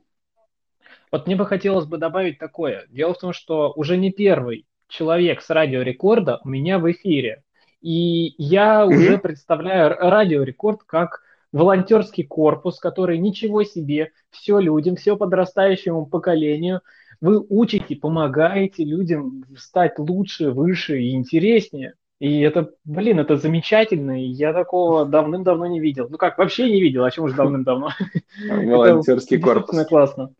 [1.10, 2.86] Вот мне бы хотелось бы добавить такое.
[2.88, 7.42] Дело в том, что уже не первый человек с радиорекорда у меня в эфире.
[7.80, 8.94] И я mm-hmm.
[8.94, 16.82] уже представляю радиорекорд как волонтерский корпус, который ничего себе, все людям, все подрастающему поколению.
[17.20, 21.94] Вы учите, помогаете людям стать лучше, выше и интереснее.
[22.18, 26.06] И это, блин, это замечательно, и я такого давным-давно не видел.
[26.10, 27.90] Ну как, вообще не видел, о чем уже давным-давно.
[28.48, 29.86] Волонтерский корпус.
[29.86, 30.34] классно.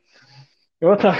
[0.81, 1.17] Вот так.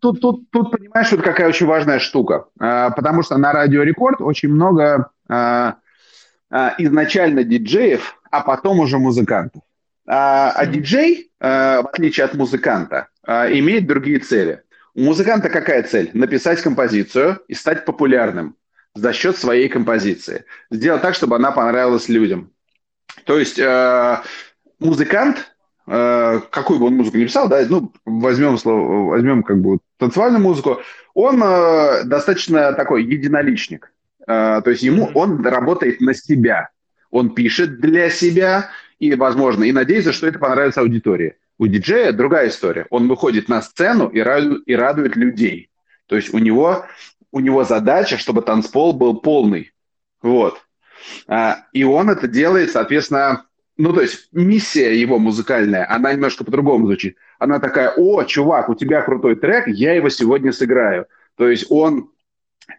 [0.00, 2.46] Тут, тут, тут понимаешь, вот какая очень важная штука.
[2.58, 5.76] А, потому что на Радио Рекорд очень много а,
[6.50, 9.62] а, изначально диджеев, а потом уже музыкантов.
[10.08, 14.62] А диджей, в отличие от музыканта, имеет другие цели.
[14.94, 16.10] У музыканта какая цель?
[16.14, 18.54] Написать композицию и стать популярным
[18.94, 20.44] за счет своей композиции.
[20.70, 22.52] Сделать так, чтобы она понравилась людям.
[23.24, 23.60] То есть
[24.78, 25.55] музыкант
[25.86, 30.80] какую бы он музыку не писал, да, ну, возьмем, слово, возьмем как бы танцевальную музыку,
[31.14, 33.92] он э, достаточно такой единоличник.
[34.26, 36.70] Э, то есть ему он работает на себя.
[37.10, 41.36] Он пишет для себя и, возможно, и надеется, что это понравится аудитории.
[41.58, 42.86] У диджея другая история.
[42.90, 45.70] Он выходит на сцену и радует, и радует людей.
[46.06, 46.84] То есть у него,
[47.32, 49.72] у него задача, чтобы танцпол был полный.
[50.20, 50.60] Вот.
[51.28, 53.44] А, и он это делает, соответственно,
[53.76, 57.16] ну, то есть миссия его музыкальная, она немножко по-другому звучит.
[57.38, 61.06] Она такая, о, чувак, у тебя крутой трек, я его сегодня сыграю.
[61.36, 62.10] То есть он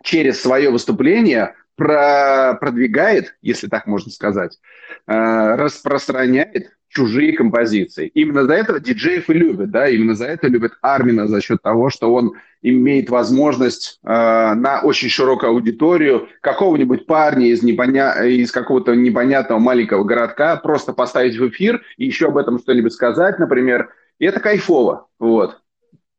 [0.03, 4.59] через свое выступление про продвигает, если так можно сказать,
[5.05, 8.07] э, распространяет чужие композиции.
[8.15, 11.91] Именно за это диджеев и любят, да, именно за это любят Армина, за счет того,
[11.91, 12.33] что он
[12.63, 18.25] имеет возможность э, на очень широкую аудиторию какого-нибудь парня из, непоня...
[18.25, 23.37] из какого-то непонятного маленького городка просто поставить в эфир и еще об этом что-нибудь сказать,
[23.37, 23.93] например.
[24.17, 25.59] И это кайфово, вот.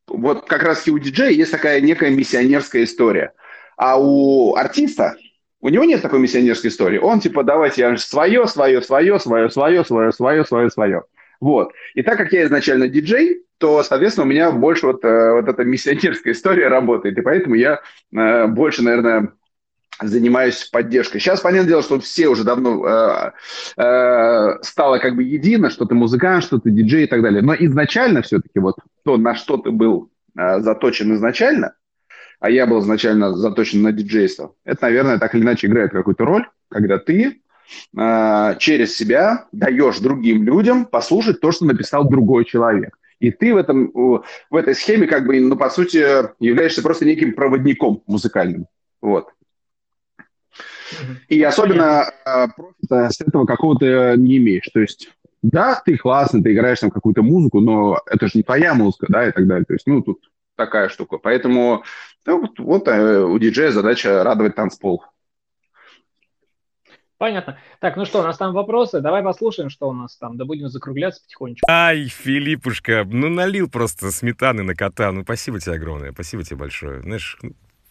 [0.07, 3.33] Вот как раз и у диджея есть такая некая миссионерская история.
[3.77, 5.17] А у артиста
[5.61, 6.99] у него нет такой миссионерской истории.
[6.99, 11.03] Он типа, давайте я свое, свое, свое, свое, свое, свое, свое, свое, свое.
[11.41, 11.73] Вот.
[11.95, 15.65] И так как я изначально диджей, то, соответственно, у меня больше вот, э, вот эта
[15.65, 17.19] миссионерская история работает.
[17.19, 17.81] И поэтому я
[18.13, 19.33] э, больше, наверное,
[20.01, 21.19] занимаюсь поддержкой.
[21.19, 23.33] Сейчас, понятное дело, что все уже давно
[23.77, 27.43] э, стало как бы едино, что ты музыкант, что ты диджей и так далее.
[27.43, 31.75] Но изначально все-таки вот то, на что ты был заточен изначально,
[32.41, 36.49] а я был изначально заточен на диджейство, это, наверное, так или иначе играет какую-то роль,
[36.69, 37.41] когда ты
[37.97, 42.97] э, через себя даешь другим людям послушать то, что написал другой человек.
[43.21, 45.99] И ты в, этом, в этой схеме, как бы, ну, по сути,
[46.39, 48.67] являешься просто неким проводником музыкальным.
[49.01, 49.31] Вот.
[51.29, 54.69] И особенно э, профита с этого какого-то не имеешь.
[54.73, 55.11] То есть,
[55.43, 59.29] да, ты классный, ты играешь там какую-то музыку, но это же не твоя музыка, да,
[59.29, 59.65] и так далее.
[59.65, 60.21] То есть, ну, тут
[60.59, 61.17] такая штука.
[61.17, 61.85] Поэтому
[62.27, 65.05] ну, вот, вот э, у диджея задача радовать танцпол.
[67.17, 67.59] Понятно.
[67.81, 69.01] Так, ну что, у нас там вопросы.
[69.01, 70.37] Давай послушаем, что у нас там.
[70.37, 71.67] Да будем закругляться потихонечку.
[71.69, 75.11] Ай, Филиппушка, ну налил просто сметаны на кота.
[75.11, 77.03] Ну спасибо тебе огромное, спасибо тебе большое.
[77.03, 77.39] Знаешь,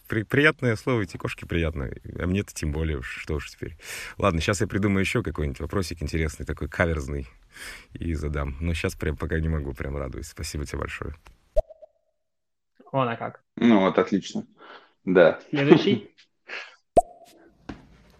[0.08, 3.76] при, приятное слово, эти кошки приятно, а мне-то тем более, что уж теперь.
[4.16, 7.26] Ладно, сейчас я придумаю еще какой-нибудь вопросик интересный, такой каверзный,
[7.92, 8.56] и задам.
[8.60, 10.28] Но сейчас прям пока не могу, прям радуюсь.
[10.28, 11.14] Спасибо тебе большое.
[12.92, 13.42] Вон, а как.
[13.56, 14.44] Ну вот, отлично.
[15.04, 15.38] Да.
[15.50, 16.10] Следующий.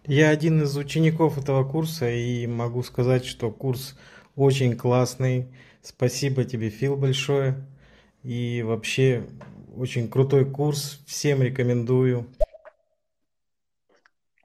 [0.04, 3.98] Я один из учеников этого курса и могу сказать, что курс
[4.36, 5.48] очень классный.
[5.82, 7.56] Спасибо тебе, Фил, большое.
[8.22, 9.26] И вообще
[9.76, 11.02] очень крутой курс.
[11.06, 12.26] Всем рекомендую.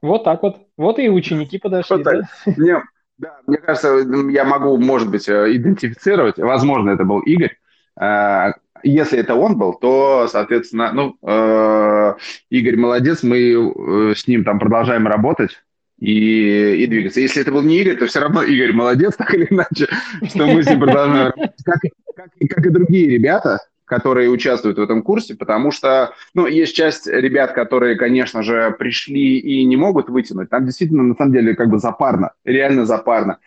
[0.02, 0.66] Вот так вот.
[0.76, 1.96] Вот и ученики подошли.
[1.96, 2.28] Вот да?
[2.56, 2.82] Мне,
[3.16, 6.38] да, мне кажется, я могу, может быть, э, идентифицировать.
[6.38, 7.56] Возможно, это был Игорь
[7.98, 8.52] э,
[8.84, 12.14] если это он был, то, соответственно, ну, э,
[12.50, 15.50] Игорь молодец, мы э, с ним там продолжаем работать.
[15.98, 17.20] и, и двигаться.
[17.20, 19.88] Если это был не Игорь, то все равно Игорь молодец, так или иначе,
[20.28, 21.32] что мы с ним продолжаем
[21.64, 21.80] как,
[22.16, 27.06] как, как и другие ребята, которые участвуют в этом курсе, потому что, ну, есть часть
[27.06, 30.50] ребят, которые, конечно же, пришли и не могут вытянуть.
[30.50, 33.38] Там действительно, на самом деле, как бы запарно, реально запарно.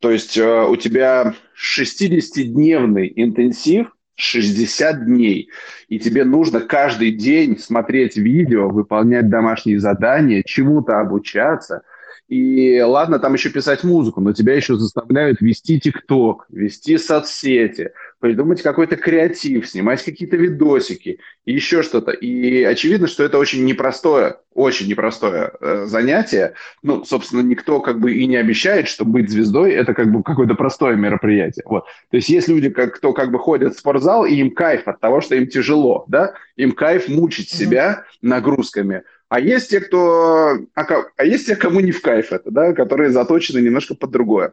[0.00, 5.50] То есть э, у тебя 60-дневный интенсив, 60 дней,
[5.88, 11.82] и тебе нужно каждый день смотреть видео, выполнять домашние задания, чему-то обучаться–
[12.32, 18.62] и ладно, там еще писать музыку, но тебя еще заставляют вести ТикТок, вести соцсети, придумать
[18.62, 22.12] какой-то креатив, снимать какие-то видосики, и еще что-то.
[22.12, 26.54] И очевидно, что это очень непростое, очень непростое э, занятие.
[26.82, 30.54] Ну, собственно, никто как бы и не обещает, что быть звездой– это как бы какое-то
[30.54, 31.64] простое мероприятие.
[31.66, 31.84] Вот.
[32.10, 35.00] То есть есть люди, как, кто как бы ходят в спортзал, и им кайф от
[35.00, 36.32] того, что им тяжело, да?
[36.56, 39.02] Им кайф мучить себя нагрузками–
[39.32, 40.84] а есть те, кто, а,
[41.16, 44.52] а есть те, кому не в кайф это, да, которые заточены немножко под другое.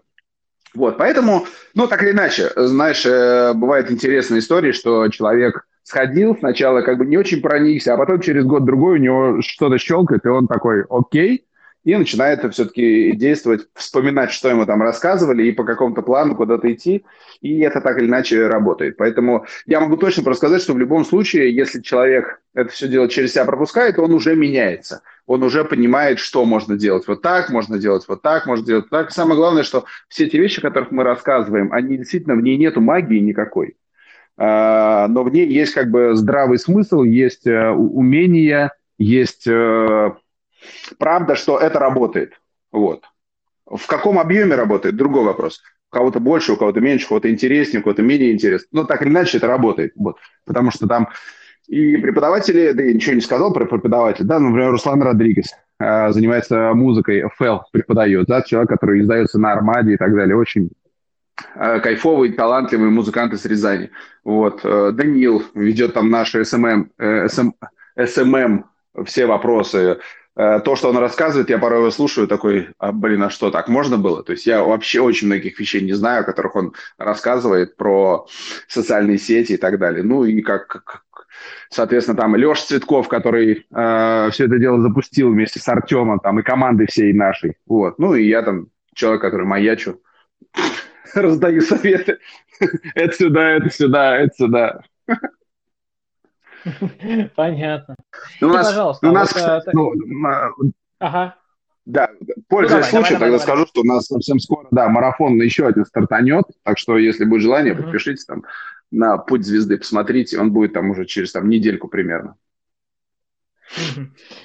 [0.74, 6.80] Вот, поэтому, ну, так или иначе, знаешь, э, бывают интересные истории, что человек сходил, сначала
[6.80, 10.48] как бы не очень проникся, а потом через год-другой у него что-то щелкает, и он
[10.48, 11.46] такой, окей,
[11.84, 17.06] и начинает все-таки действовать, вспоминать, что ему там рассказывали, и по какому-то плану куда-то идти,
[17.42, 18.98] и это так или иначе работает.
[18.98, 23.08] Поэтому я могу точно просто сказать, что в любом случае, если человек это все дело
[23.08, 25.02] через себя пропускает, он уже меняется.
[25.26, 28.98] Он уже понимает, что можно делать вот так, можно делать вот так, можно делать вот
[28.98, 29.12] так.
[29.12, 32.82] самое главное, что все эти вещи, о которых мы рассказываем, они действительно, в ней нету
[32.82, 33.78] магии никакой.
[34.38, 40.12] А, но в ней есть как бы здравый смысл, есть э, умение, есть э,
[40.98, 42.34] правда, что это работает.
[42.72, 43.04] Вот.
[43.66, 45.62] В каком объеме работает, другой вопрос.
[45.92, 48.68] У кого-то больше, у кого-то меньше, у кого-то интереснее, у кого-то менее интересно.
[48.72, 49.94] Но так или иначе это работает.
[49.96, 50.18] Вот.
[50.46, 51.10] Потому что там
[51.70, 56.74] и преподаватели, да я ничего не сказал про преподавателя, да, например, Руслан Родригес э, занимается
[56.74, 60.72] музыкой, ФЛ преподает, да, человек, который издается на Армаде и так далее, очень
[61.54, 63.92] э, кайфовый, талантливый музыкант из Рязани.
[64.24, 64.62] Вот.
[64.64, 67.52] Э, Данил ведет там наши SMM, э, SM,
[68.04, 68.66] SMM,
[69.06, 70.00] все вопросы,
[70.36, 73.98] то, что он рассказывает, я порой его слушаю, такой, а, блин, а что, так можно
[73.98, 74.24] было?
[74.24, 78.26] То есть я вообще очень многих вещей не знаю, о которых он рассказывает, про
[78.68, 80.04] социальные сети и так далее.
[80.04, 81.04] Ну и как, как
[81.70, 86.44] соответственно, там Леша Цветков, который э, все это дело запустил вместе с Артемом, там, и
[86.44, 87.58] командой всей нашей.
[87.66, 88.00] Вот.
[88.00, 90.02] Ну и я там человек, который маячу,
[91.14, 92.20] раздаю советы.
[92.96, 94.82] Это сюда, это сюда, это сюда.
[97.36, 97.96] Понятно.
[98.42, 99.10] Ну, у нас, пожалуйста.
[99.10, 99.94] У нас, вот, ну,
[101.00, 101.36] ага.
[101.86, 102.10] Да,
[102.48, 105.86] пользуясь ну, случаем, тогда давай, скажу, что у нас совсем скоро, да, марафон еще один
[105.86, 107.84] стартанет, так что, если будет желание, угу.
[107.84, 108.44] подпишитесь там
[108.92, 112.36] на «Путь звезды», посмотрите, он будет там уже через там недельку примерно.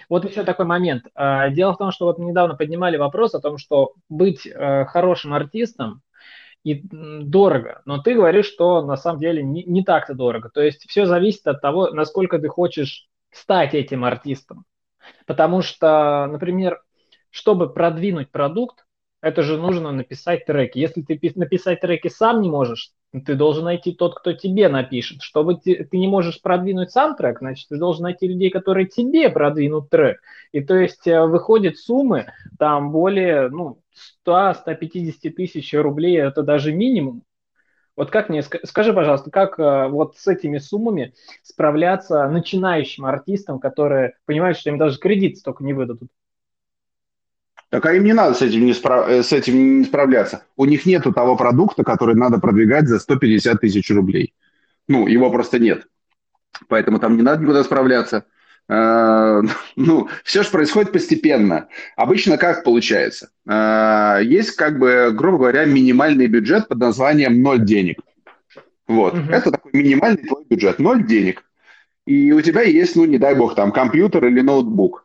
[0.08, 1.04] Вот еще такой момент.
[1.14, 5.32] А, дело в том, что вот недавно поднимали вопрос о том, что быть э, хорошим
[5.32, 6.02] артистом
[6.64, 7.82] и дорого.
[7.84, 10.48] Но ты говоришь, что на самом деле не, не так-то дорого.
[10.48, 14.64] То есть все зависит от того, насколько ты хочешь стать этим артистом.
[15.26, 16.82] Потому что, например,
[17.30, 18.86] чтобы продвинуть продукт,
[19.24, 20.78] это же нужно написать треки.
[20.78, 22.92] Если ты написать треки сам не можешь,
[23.24, 25.22] ты должен найти тот, кто тебе напишет.
[25.22, 29.30] Чтобы ты, ты не можешь продвинуть сам трек, значит, ты должен найти людей, которые тебе
[29.30, 30.20] продвинут трек.
[30.52, 32.26] И то есть э, выходят суммы
[32.58, 33.80] там более ну,
[34.26, 37.22] 100-150 тысяч рублей, это даже минимум.
[37.96, 44.18] Вот как мне, скажи, пожалуйста, как э, вот с этими суммами справляться начинающим артистам, которые
[44.26, 46.10] понимают, что им даже кредит столько не выдадут?
[47.74, 49.08] Так а им не надо с этим не, справ...
[49.08, 50.44] Э, с этим не справляться.
[50.56, 54.32] У них нету того продукта, который надо продвигать за 150 тысяч рублей.
[54.86, 55.88] Ну, его просто нет.
[56.68, 58.26] Поэтому там не надо никуда справляться.
[58.68, 59.42] Э,
[59.74, 61.66] ну, все же происходит постепенно.
[61.96, 63.30] Обычно как получается?
[63.44, 67.98] Э, есть, как бы, грубо говоря, минимальный бюджет под названием «ноль денег».
[68.86, 69.14] Вот.
[69.14, 69.32] Угу.
[69.32, 71.42] Это такой минимальный твой бюджет, ноль денег.
[72.06, 75.03] И у тебя есть, ну, не дай бог, там, компьютер или ноутбук.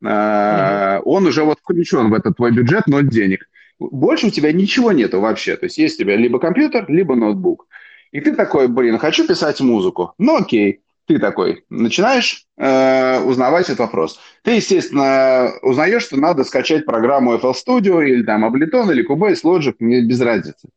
[0.00, 0.10] Угу.
[0.10, 3.48] Он уже вот включен в этот твой бюджет, ноль денег.
[3.78, 5.56] Больше у тебя ничего нету вообще.
[5.56, 7.66] То есть есть у тебя либо компьютер, либо ноутбук.
[8.12, 10.14] И ты такой, блин, хочу писать музыку.
[10.18, 14.18] Ну окей, ты такой начинаешь э, узнавать этот вопрос.
[14.42, 19.74] Ты, естественно, узнаешь, что надо скачать программу FL Studio или там Ableton или Cubase, Logic,
[19.78, 20.68] без разницы.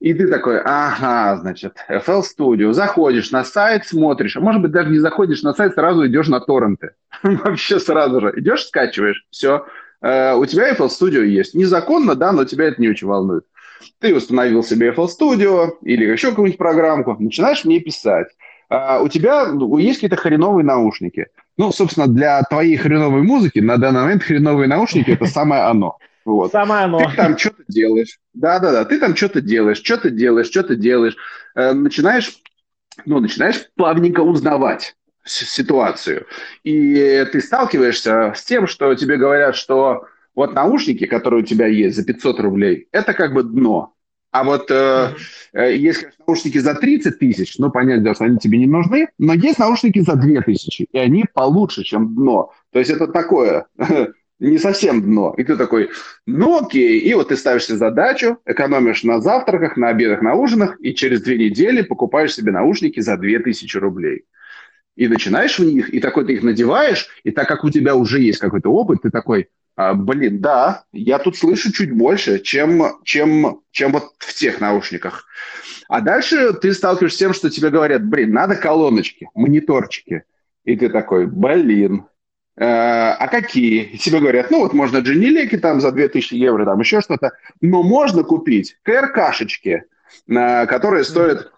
[0.00, 4.90] И ты такой, ага, значит, FL Studio, заходишь на сайт, смотришь, а может быть даже
[4.90, 6.92] не заходишь на сайт, сразу идешь на торренты.
[7.22, 8.32] Вообще сразу же.
[8.36, 9.66] Идешь, скачиваешь, все,
[10.00, 11.54] э, у тебя FL Studio есть.
[11.54, 13.44] Незаконно, да, но тебя это не очень волнует.
[14.00, 18.28] Ты установил себе FL Studio или еще какую-нибудь программку, начинаешь в ней писать
[18.68, 21.26] а, у тебя ну, есть какие-то хреновые наушники.
[21.56, 25.96] Ну, собственно, для твоей хреновой музыки на данный момент хреновые наушники– это самое оно.
[26.24, 26.52] Вот.
[26.52, 26.98] Самое оно.
[26.98, 28.18] Ты там что-то делаешь.
[28.38, 31.16] Да-да-да, ты там что-то делаешь, что-то делаешь, что-то делаешь.
[31.56, 32.38] Э, начинаешь,
[33.04, 36.26] ну, начинаешь плавненько узнавать ситуацию.
[36.62, 41.96] И ты сталкиваешься с тем, что тебе говорят, что вот наушники, которые у тебя есть
[41.96, 43.94] за 500 рублей, это как бы дно.
[44.30, 45.16] А вот э,
[45.52, 49.32] э, есть, конечно, наушники за 30 тысяч, ну, понятно, что они тебе не нужны, но
[49.32, 52.52] есть наушники за 2 тысячи, и они получше, чем дно.
[52.70, 53.66] То есть это такое,
[54.38, 55.34] не совсем дно.
[55.36, 55.90] И ты такой,
[56.26, 57.00] ну окей.
[57.00, 61.22] И вот ты ставишь себе задачу, экономишь на завтраках, на обедах, на ужинах, и через
[61.22, 64.24] две недели покупаешь себе наушники за 2000 рублей.
[64.96, 68.20] И начинаешь в них, и такой ты их надеваешь, и так как у тебя уже
[68.20, 73.60] есть какой-то опыт, ты такой, а, блин, да, я тут слышу чуть больше, чем, чем,
[73.70, 75.26] чем вот в тех наушниках.
[75.88, 80.24] А дальше ты сталкиваешься с тем, что тебе говорят, блин, надо колоночки, мониторчики.
[80.64, 82.06] И ты такой, блин,
[82.60, 83.82] а какие?
[83.84, 87.82] И тебе говорят, ну вот можно джинилики там за 2000 евро, там еще что-то, но
[87.82, 89.84] можно купить КРКшечки,
[90.28, 91.52] э, которые стоят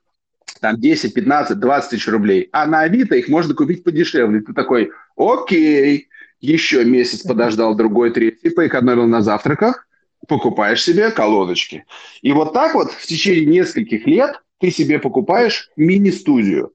[0.60, 4.40] там 10, 15, 20 тысяч рублей, а на Авито их можно купить подешевле.
[4.40, 6.08] Ты такой, окей,
[6.40, 9.86] еще месяц подождал, другой, третий, поэкономил на завтраках,
[10.28, 11.84] покупаешь себе колоночки.
[12.20, 16.72] И вот так вот в течение нескольких лет ты себе покупаешь мини-студию.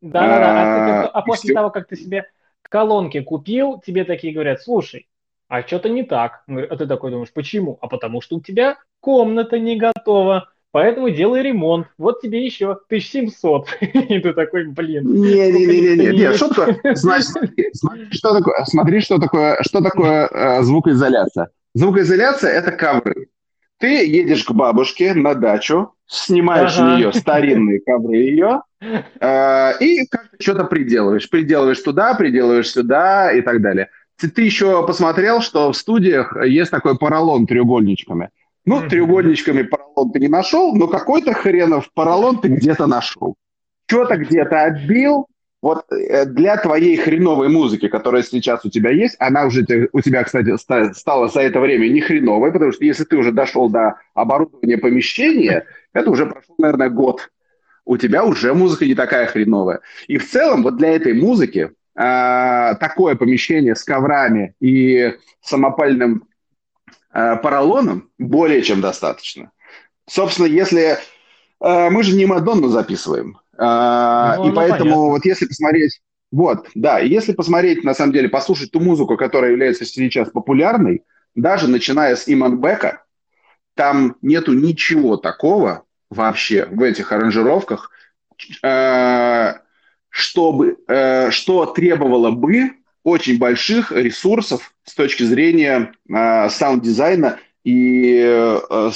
[0.00, 2.24] Да-да-да, а, а, а после того, как ты себе
[2.68, 5.08] колонки купил, тебе такие говорят, слушай,
[5.48, 6.42] а что-то не так.
[6.46, 7.78] А ты такой думаешь, почему?
[7.80, 10.48] А потому что у тебя комната не готова.
[10.70, 11.86] Поэтому делай ремонт.
[11.96, 13.68] Вот тебе еще 1700.
[13.80, 15.10] И ты такой, блин.
[15.10, 16.94] Не-не-не, что такое?
[16.94, 17.70] Смотри,
[18.10, 21.48] что такое, смотри, что такое, что такое э, звукоизоляция.
[21.74, 23.28] Звукоизоляция– это ковры.
[23.78, 26.96] Ты едешь к бабушке на дачу, снимаешь ага.
[26.96, 31.28] нее старинные ковры ее, э, и как-то что-то приделываешь.
[31.28, 33.90] Приделываешь туда, приделываешь сюда и так далее.
[34.16, 38.30] Ты, ты еще посмотрел, что в студиях есть такой поролон треугольничками.
[38.64, 38.88] Ну, mm-hmm.
[38.88, 43.36] треугольничками поролон ты не нашел, но какой-то хренов поролон ты где-то нашел.
[43.86, 45.26] Что-то где-то отбил.
[45.60, 50.22] Вот э, для твоей хреновой музыки, которая сейчас у тебя есть, она уже у тебя,
[50.22, 54.78] кстати, стала за это время не хреновой, потому что если ты уже дошел до оборудования
[54.78, 57.30] помещения, это уже прошел, наверное, год.
[57.84, 59.80] У тебя уже музыка не такая хреновая.
[60.06, 66.28] И в целом вот для этой музыки э, такое помещение с коврами и самопальным
[67.18, 69.50] Э, поролоном более чем достаточно.
[70.06, 70.98] Собственно, если
[71.60, 74.96] э, мы же не Мадонну записываем, э, ну, и ну, поэтому понятно.
[74.96, 76.00] вот если посмотреть,
[76.30, 81.02] вот, да, если посмотреть, на самом деле, послушать ту музыку, которая является сейчас популярной,
[81.34, 83.04] даже начиная с Иманбека,
[83.74, 87.90] там нету ничего такого вообще в этих аранжировках,
[90.10, 90.76] чтобы,
[91.30, 92.72] что требовало бы
[93.08, 98.90] очень больших ресурсов с точки зрения э, саунд-дизайна и э,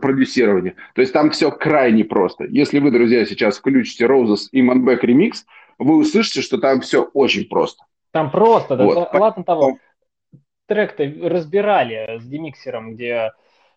[0.00, 0.74] продюсирования.
[0.94, 2.44] То есть там все крайне просто.
[2.44, 5.44] Если вы, друзья, сейчас включите Roses и Manback Remix,
[5.78, 7.84] вы услышите, что там все очень просто.
[8.12, 8.94] Там просто, вот.
[8.94, 9.78] да, ладно того,
[10.66, 13.32] трек-то разбирали с демиксером, где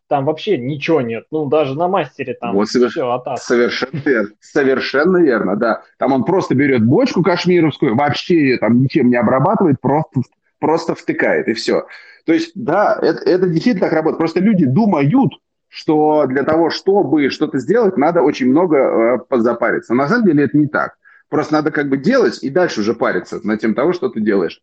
[0.07, 1.26] там вообще ничего нет.
[1.32, 2.93] Ну, даже на мастере там вот соверш...
[2.93, 3.45] все атас.
[3.45, 4.30] Совершенно верно.
[4.39, 5.84] Совершенно верно, да.
[5.97, 10.22] Там он просто берет бочку кашмировскую, вообще там ничем не обрабатывает, просто,
[10.60, 11.88] просто втыкает, и все.
[12.26, 14.20] То есть, да, это, это действительно так работает.
[14.20, 15.34] Просто люди думают,
[15.68, 19.93] что для того, чтобы что-то сделать, надо очень много э, подзапариться.
[19.93, 20.95] На самом деле это не так.
[21.30, 24.62] Просто надо как бы делать и дальше уже париться над тем того, что ты делаешь.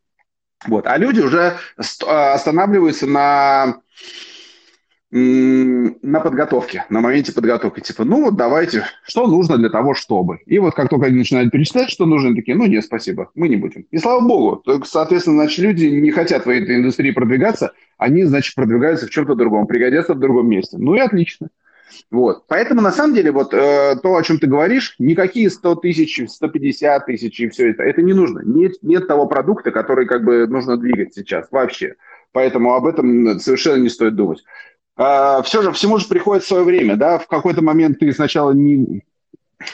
[0.66, 0.86] Вот.
[0.86, 3.76] А люди уже останавливаются на
[5.10, 7.80] на подготовке, на моменте подготовки.
[7.80, 10.38] Типа, ну вот давайте, что нужно для того, чтобы.
[10.46, 13.56] И вот как только они начинают перечислять, что нужно, такие, ну нет, спасибо, мы не
[13.56, 13.86] будем.
[13.90, 19.06] И слава богу, соответственно, значит, люди не хотят в этой индустрии продвигаться, они, значит, продвигаются
[19.06, 20.76] в чем-то другом, пригодятся в другом месте.
[20.76, 21.48] Ну и отлично.
[22.10, 22.46] Вот.
[22.48, 27.06] Поэтому, на самом деле, вот э, то, о чем ты говоришь, никакие 100 тысяч, 150
[27.06, 28.40] тысяч и все это, это не нужно.
[28.44, 31.94] Нет, нет того продукта, который как бы нужно двигать сейчас вообще.
[32.32, 34.44] Поэтому об этом совершенно не стоит думать.
[34.96, 39.04] А, все же, всему же приходит свое время, да, в какой-то момент ты сначала не,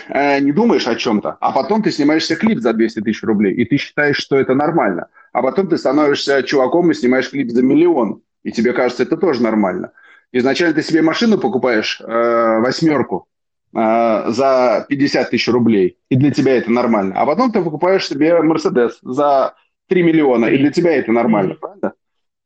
[0.08, 3.64] э, не думаешь о чем-то, а потом ты снимаешься клип за 200 тысяч рублей, и
[3.64, 5.06] ты считаешь, что это нормально.
[5.32, 9.42] А потом ты становишься чуваком и снимаешь клип за миллион, и тебе кажется, это тоже
[9.42, 9.92] нормально.
[10.32, 13.28] Изначально ты себе машину покупаешь, э, восьмерку,
[13.74, 17.14] э, за 50 тысяч рублей, и для тебя это нормально.
[17.16, 19.54] А потом ты покупаешь себе Мерседес за
[19.88, 20.56] 3 миллиона, 3.
[20.56, 21.92] и для тебя это нормально, правда?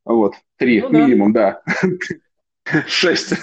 [0.05, 1.63] Вот, 3 ну, минимум, да.
[1.65, 1.89] да.
[2.87, 3.35] Шесть.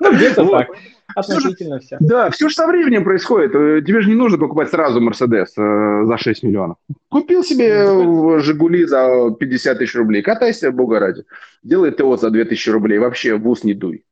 [0.00, 0.68] Ну, где-то так.
[1.14, 1.96] Относительно все.
[2.00, 3.54] Да, все же со временем происходит.
[3.54, 6.78] Э, тебе же не нужно покупать сразу Мерседес э, за 6 миллионов.
[7.08, 10.22] Купил себе ну, «Жигули» за 50 тысяч рублей.
[10.22, 11.24] Катайся, бога ради.
[11.62, 12.98] Делай ТО за 2000 рублей.
[12.98, 14.04] Вообще в ус не дуй.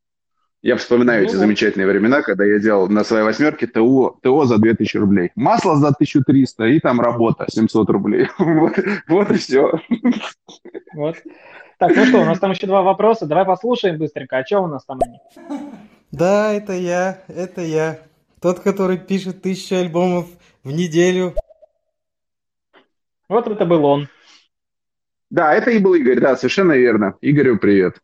[0.61, 4.59] Я вспоминаю ну, эти замечательные времена, когда я делал на своей восьмерке ТО, ТО за
[4.59, 5.31] 2000 рублей.
[5.35, 8.29] Масло за 1300 и там работа 700 рублей.
[8.39, 8.75] вот,
[9.09, 9.81] вот и все.
[10.95, 11.17] Вот.
[11.83, 13.27] Так, ну что, у нас там еще два вопроса.
[13.27, 14.37] Давай послушаем быстренько.
[14.37, 15.19] О чем у нас там они?
[16.13, 17.99] Да, это я, это я.
[18.41, 20.29] Тот, который пишет тысячу альбомов
[20.63, 21.35] в неделю.
[23.29, 24.09] Вот это был он.
[25.29, 27.17] Да, это и был Игорь, да, совершенно верно.
[27.21, 27.97] Игорю привет.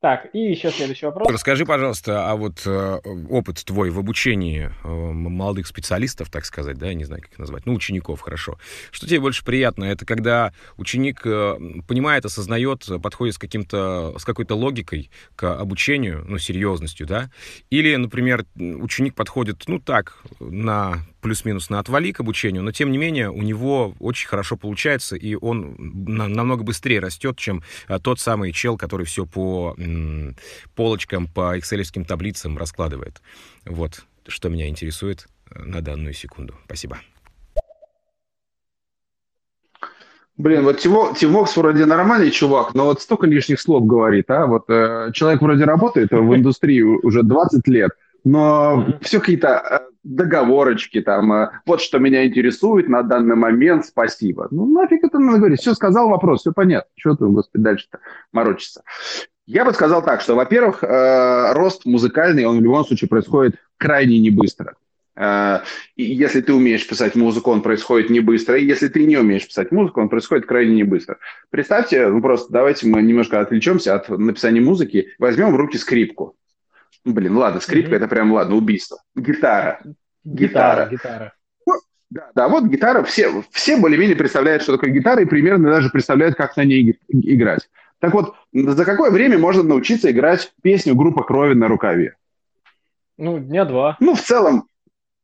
[0.00, 1.28] Так, и еще следующий вопрос.
[1.30, 6.94] Расскажи, пожалуйста, а вот э, опыт твой в обучении э, молодых специалистов, так сказать, да,
[6.94, 8.58] не знаю, как их назвать, ну, учеников, хорошо.
[8.92, 9.84] Что тебе больше приятно?
[9.84, 16.38] Это когда ученик э, понимает, осознает, подходит с каким-то, с какой-то логикой к обучению, ну,
[16.38, 17.30] серьезностью, да?
[17.68, 22.98] Или, например, ученик подходит, ну, так, на плюс-минус на отвали к обучению, но тем не
[22.98, 28.20] менее у него очень хорошо получается, и он на, намного быстрее растет, чем а, тот
[28.20, 29.76] самый чел, который все по
[30.74, 33.20] полочкам, по экселевским таблицам раскладывает.
[33.64, 36.54] Вот, что меня интересует э, на данную секунду.
[36.66, 36.98] Спасибо.
[40.40, 44.46] Блин, вот Тимо, Тимокс вроде нормальный чувак, но вот столько лишних слов говорит, а?
[44.46, 47.90] Вот э, человек вроде работает в индустрии уже 20 лет,
[48.24, 54.48] но все какие-то э, договорочки, там, э, вот что меня интересует на данный момент, спасибо.
[54.50, 55.60] Ну, нафиг это надо говорить.
[55.60, 56.90] Все, сказал вопрос, все понятно.
[56.96, 57.98] Что ты, господи, дальше-то
[58.32, 58.82] морочиться?
[59.46, 64.18] Я бы сказал так, что, во-первых, э, рост музыкальный, он в любом случае происходит крайне
[64.18, 64.74] не быстро.
[65.96, 68.56] И если ты умеешь писать музыку, он происходит не быстро.
[68.56, 71.18] И если ты не умеешь писать музыку, он происходит крайне не быстро.
[71.50, 76.36] Представьте, ну просто давайте мы немножко отвлечемся от написания музыки, возьмем в руки скрипку.
[77.04, 77.96] Блин, ладно, скрипка mm-hmm.
[77.96, 78.98] это прям, ладно, убийство.
[79.16, 79.80] Гитара.
[80.24, 80.88] Гитара.
[80.90, 81.32] Гитара.
[82.10, 86.36] да, да, вот гитара, все, все более-менее представляют, что такое гитара, и примерно даже представляют,
[86.36, 87.68] как на ней играть.
[88.00, 92.16] Так вот, за какое время можно научиться играть песню группа крови на рукаве?
[93.16, 93.96] Ну, дня два.
[94.00, 94.64] Ну, в целом,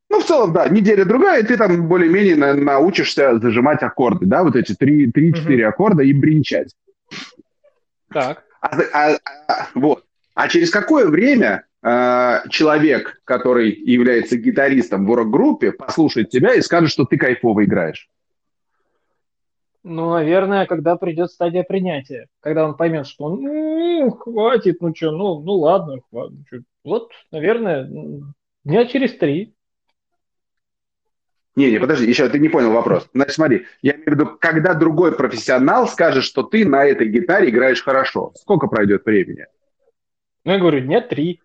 [0.08, 4.54] ну, в целом, да, неделя-другая, и ты там более-менее на, научишься зажимать аккорды, да, вот
[4.54, 5.70] эти три-четыре угу.
[5.70, 6.74] аккорда и бренчать.
[8.12, 8.44] Так.
[8.60, 9.18] А, а,
[9.48, 10.04] а, вот.
[10.36, 16.90] А через какое время э, человек, который является гитаристом в рок-группе, послушает тебя и скажет,
[16.90, 18.10] что ты кайфово играешь?
[19.82, 25.10] Ну, наверное, когда придет стадия принятия, когда он поймет, что он, ну, хватит, ну что,
[25.10, 26.36] ну, ну ладно, хватит.
[26.52, 27.88] Ну вот, наверное,
[28.62, 29.54] дня через три.
[31.54, 33.08] Не, не, подожди, еще ты не понял вопрос.
[33.14, 37.48] Значит, смотри, я имею в виду, когда другой профессионал скажет, что ты на этой гитаре
[37.48, 39.46] играешь хорошо, сколько пройдет времени?
[40.46, 41.40] Ну, я говорю, дня три.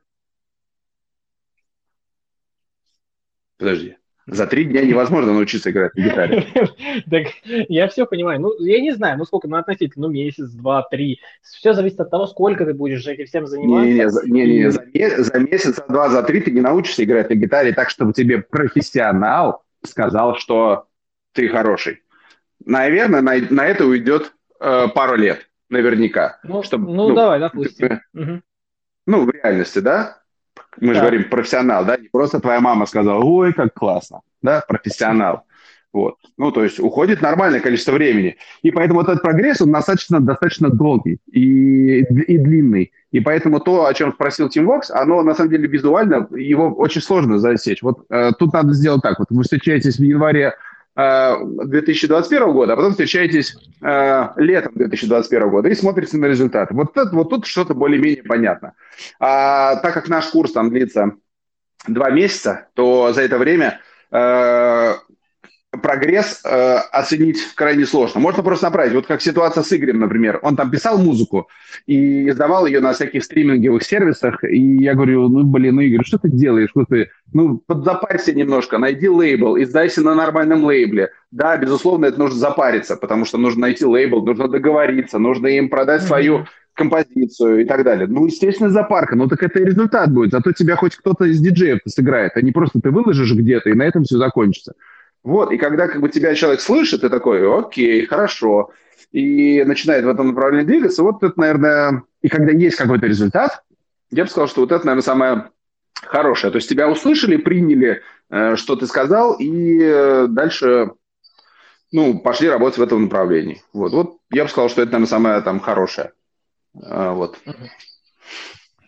[3.58, 3.98] Подожди.
[4.28, 6.46] За три дня невозможно научиться играть на гитаре.
[7.10, 8.40] Так, я все понимаю.
[8.40, 11.20] Ну, я не знаю, ну сколько, ну относительно, ну месяц, два, три.
[11.42, 14.22] Все зависит от того, сколько ты будешь этим всем заниматься.
[14.28, 17.74] Не, не, не, за, месяц, за два, за три ты не научишься играть на гитаре
[17.74, 20.86] так, чтобы тебе профессионал сказал, что
[21.34, 22.04] ты хороший.
[22.64, 26.40] Наверное, на, на это уйдет э, пару лет, наверняка.
[26.44, 28.00] Ну, чтобы, ну, ну давай, допустим.
[28.14, 28.42] Угу.
[29.06, 30.18] Ну, в реальности, да?
[30.80, 30.94] Мы да.
[30.96, 31.98] же говорим профессионал, да?
[31.98, 34.64] Не просто твоя мама сказала, ой, как классно, да?
[34.68, 35.46] Профессионал.
[35.94, 36.16] Вот.
[36.38, 38.38] Ну, то есть уходит нормальное количество времени.
[38.62, 42.94] И поэтому вот этот прогресс, он достаточно, достаточно долгий и, и длинный.
[43.12, 47.02] И поэтому то, о чем спросил Тим Вокс, оно на самом деле визуально, его очень
[47.02, 47.82] сложно засечь.
[47.82, 49.20] Вот э, тут надо сделать так.
[49.20, 50.56] Вот вы встречаетесь в январе
[50.96, 56.74] 2021 э, года, а потом встречаетесь э, летом 2021 года и смотрите на результаты.
[56.74, 58.74] Вот, это, вот тут что-то более-менее понятно.
[59.20, 61.14] А, так как наш курс там длится
[61.88, 63.80] два месяца, то за это время
[64.12, 64.94] э,
[65.72, 68.20] прогресс э, оценить крайне сложно.
[68.20, 68.94] Можно просто направить.
[68.94, 70.40] Вот как ситуация с Игорем, например.
[70.42, 71.48] Он там писал музыку
[71.88, 74.44] и издавал ее на всяких стриминговых сервисах.
[74.44, 76.72] И я говорю, ну, блин, ну, Игорь, что ты делаешь?
[76.72, 81.12] Что ты, ну, подзапарься немножко, найди лейбл, издайся на нормальном лейбле.
[81.32, 86.02] Да, безусловно, это нужно запариться, потому что нужно найти лейбл, нужно договориться, нужно им продать
[86.02, 86.08] mm-hmm.
[86.08, 88.08] свою композицию и так далее.
[88.08, 89.16] Ну, естественно, запарка.
[89.16, 90.32] Ну, так это и результат будет.
[90.32, 93.84] Зато тебя хоть кто-то из диджеев сыграет, а не просто ты выложишь где-то, и на
[93.84, 94.74] этом все закончится.
[95.24, 98.72] Вот, и когда как бы тебя человек слышит, ты такой, окей, хорошо,
[99.12, 103.64] и начинает в этом направлении двигаться, вот это, наверное, и когда есть какой-то результат,
[104.10, 105.50] я бы сказал, что вот это, наверное, самое
[106.02, 106.52] хорошее.
[106.52, 110.92] То есть тебя услышали, приняли, э, что ты сказал, и э, дальше,
[111.92, 113.62] ну, пошли работать в этом направлении.
[113.74, 116.14] Вот, вот я бы сказал, что это, наверное, самое там хорошее.
[116.82, 117.38] Э, вот.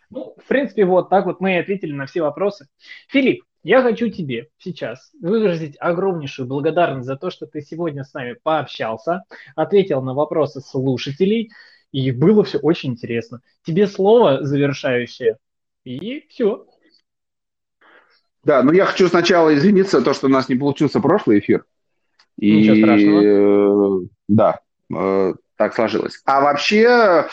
[0.10, 2.68] Ну, в принципе, вот так вот мы и ответили на все вопросы.
[3.10, 8.36] Филипп, Я хочу тебе сейчас выразить огромнейшую благодарность за то, что ты сегодня с нами
[8.44, 9.24] пообщался,
[9.56, 11.50] ответил на вопросы слушателей,
[11.94, 13.40] и было все очень интересно.
[13.66, 15.38] Тебе слово завершающее,
[15.86, 16.66] и все.
[18.44, 21.64] Да, но я хочу сначала извиниться, то, что у нас не получился прошлый эфир.
[22.38, 23.22] И, Ничего страшного.
[23.24, 24.60] Э, да,
[24.94, 26.22] э, так сложилось.
[26.26, 27.28] А вообще,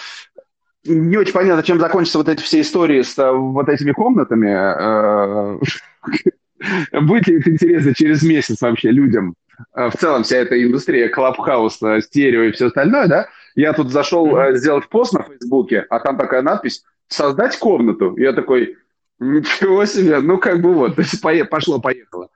[0.84, 5.58] не очень понятно, чем закончатся вот эти все истории с э, вот этими комнатами.
[6.92, 9.34] Будет ли это интересно через месяц вообще людям?
[9.74, 13.28] В целом вся эта индустрия клабхауса, стерео и все остальное, да?
[13.54, 14.54] Я тут зашел mm-hmm.
[14.54, 18.16] сделать пост на Фейсбуке, а там такая надпись «Создать комнату».
[18.16, 18.76] Я такой,
[19.20, 20.96] Ничего себе, ну как бы вот,
[21.50, 22.30] пошло-поехало.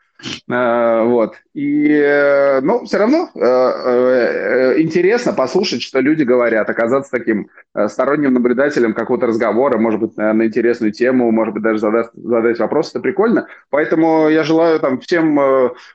[0.48, 1.36] А, вот.
[1.54, 7.48] И, э, ну, все равно э, э, интересно послушать, что люди говорят, оказаться таким
[7.88, 12.90] сторонним наблюдателем какого-то разговора, может быть, на интересную тему, может быть, даже задать, задать вопрос,
[12.90, 13.48] это прикольно.
[13.70, 15.40] Поэтому я желаю там всем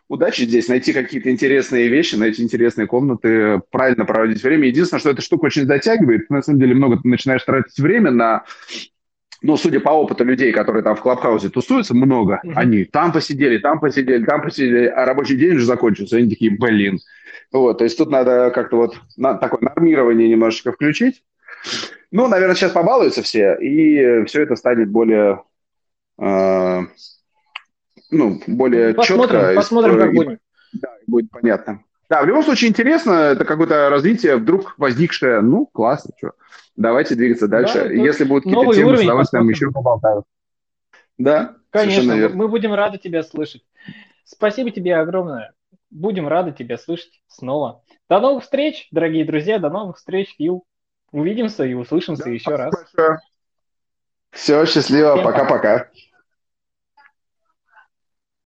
[0.09, 4.67] удачи здесь, найти какие-то интересные вещи, найти интересные комнаты, правильно проводить время.
[4.67, 8.43] Единственное, что эта штука очень затягивает, на самом деле много ты начинаешь тратить время на
[9.41, 12.41] ну, судя по опыту людей, которые там в Клабхаусе тусуются, много.
[12.43, 12.53] Mm-hmm.
[12.55, 16.17] Они там посидели, там посидели, там посидели, а рабочий день уже закончился.
[16.17, 16.99] Они такие, блин.
[17.51, 21.23] Вот, то есть тут надо как-то вот на, такое нормирование немножечко включить.
[22.11, 25.43] Ну, наверное, сейчас побалуются все, и все это станет более,
[26.19, 26.81] э,
[28.11, 29.55] ну, более посмотрим, четко.
[29.55, 30.39] Посмотрим, и, как будет.
[30.73, 31.83] Да, будет понятно.
[32.09, 36.31] Да, в любом случае интересно, это какое-то развитие вдруг возникшее, ну, классно, что.
[36.75, 37.83] Давайте двигаться дальше.
[37.83, 40.23] Да, Если будут какие-то темы, с удовольствием еще поболтаю.
[41.17, 43.63] Да, Конечно, мы будем рады тебя слышать.
[44.23, 45.53] Спасибо тебе огромное.
[45.91, 47.83] Будем рады тебя слышать снова.
[48.07, 50.63] До новых встреч, дорогие друзья, до новых встреч, Фил.
[51.11, 52.73] Увидимся и услышимся да, еще раз.
[52.73, 53.19] Большое.
[54.31, 55.89] Все, счастливо, пока-пока.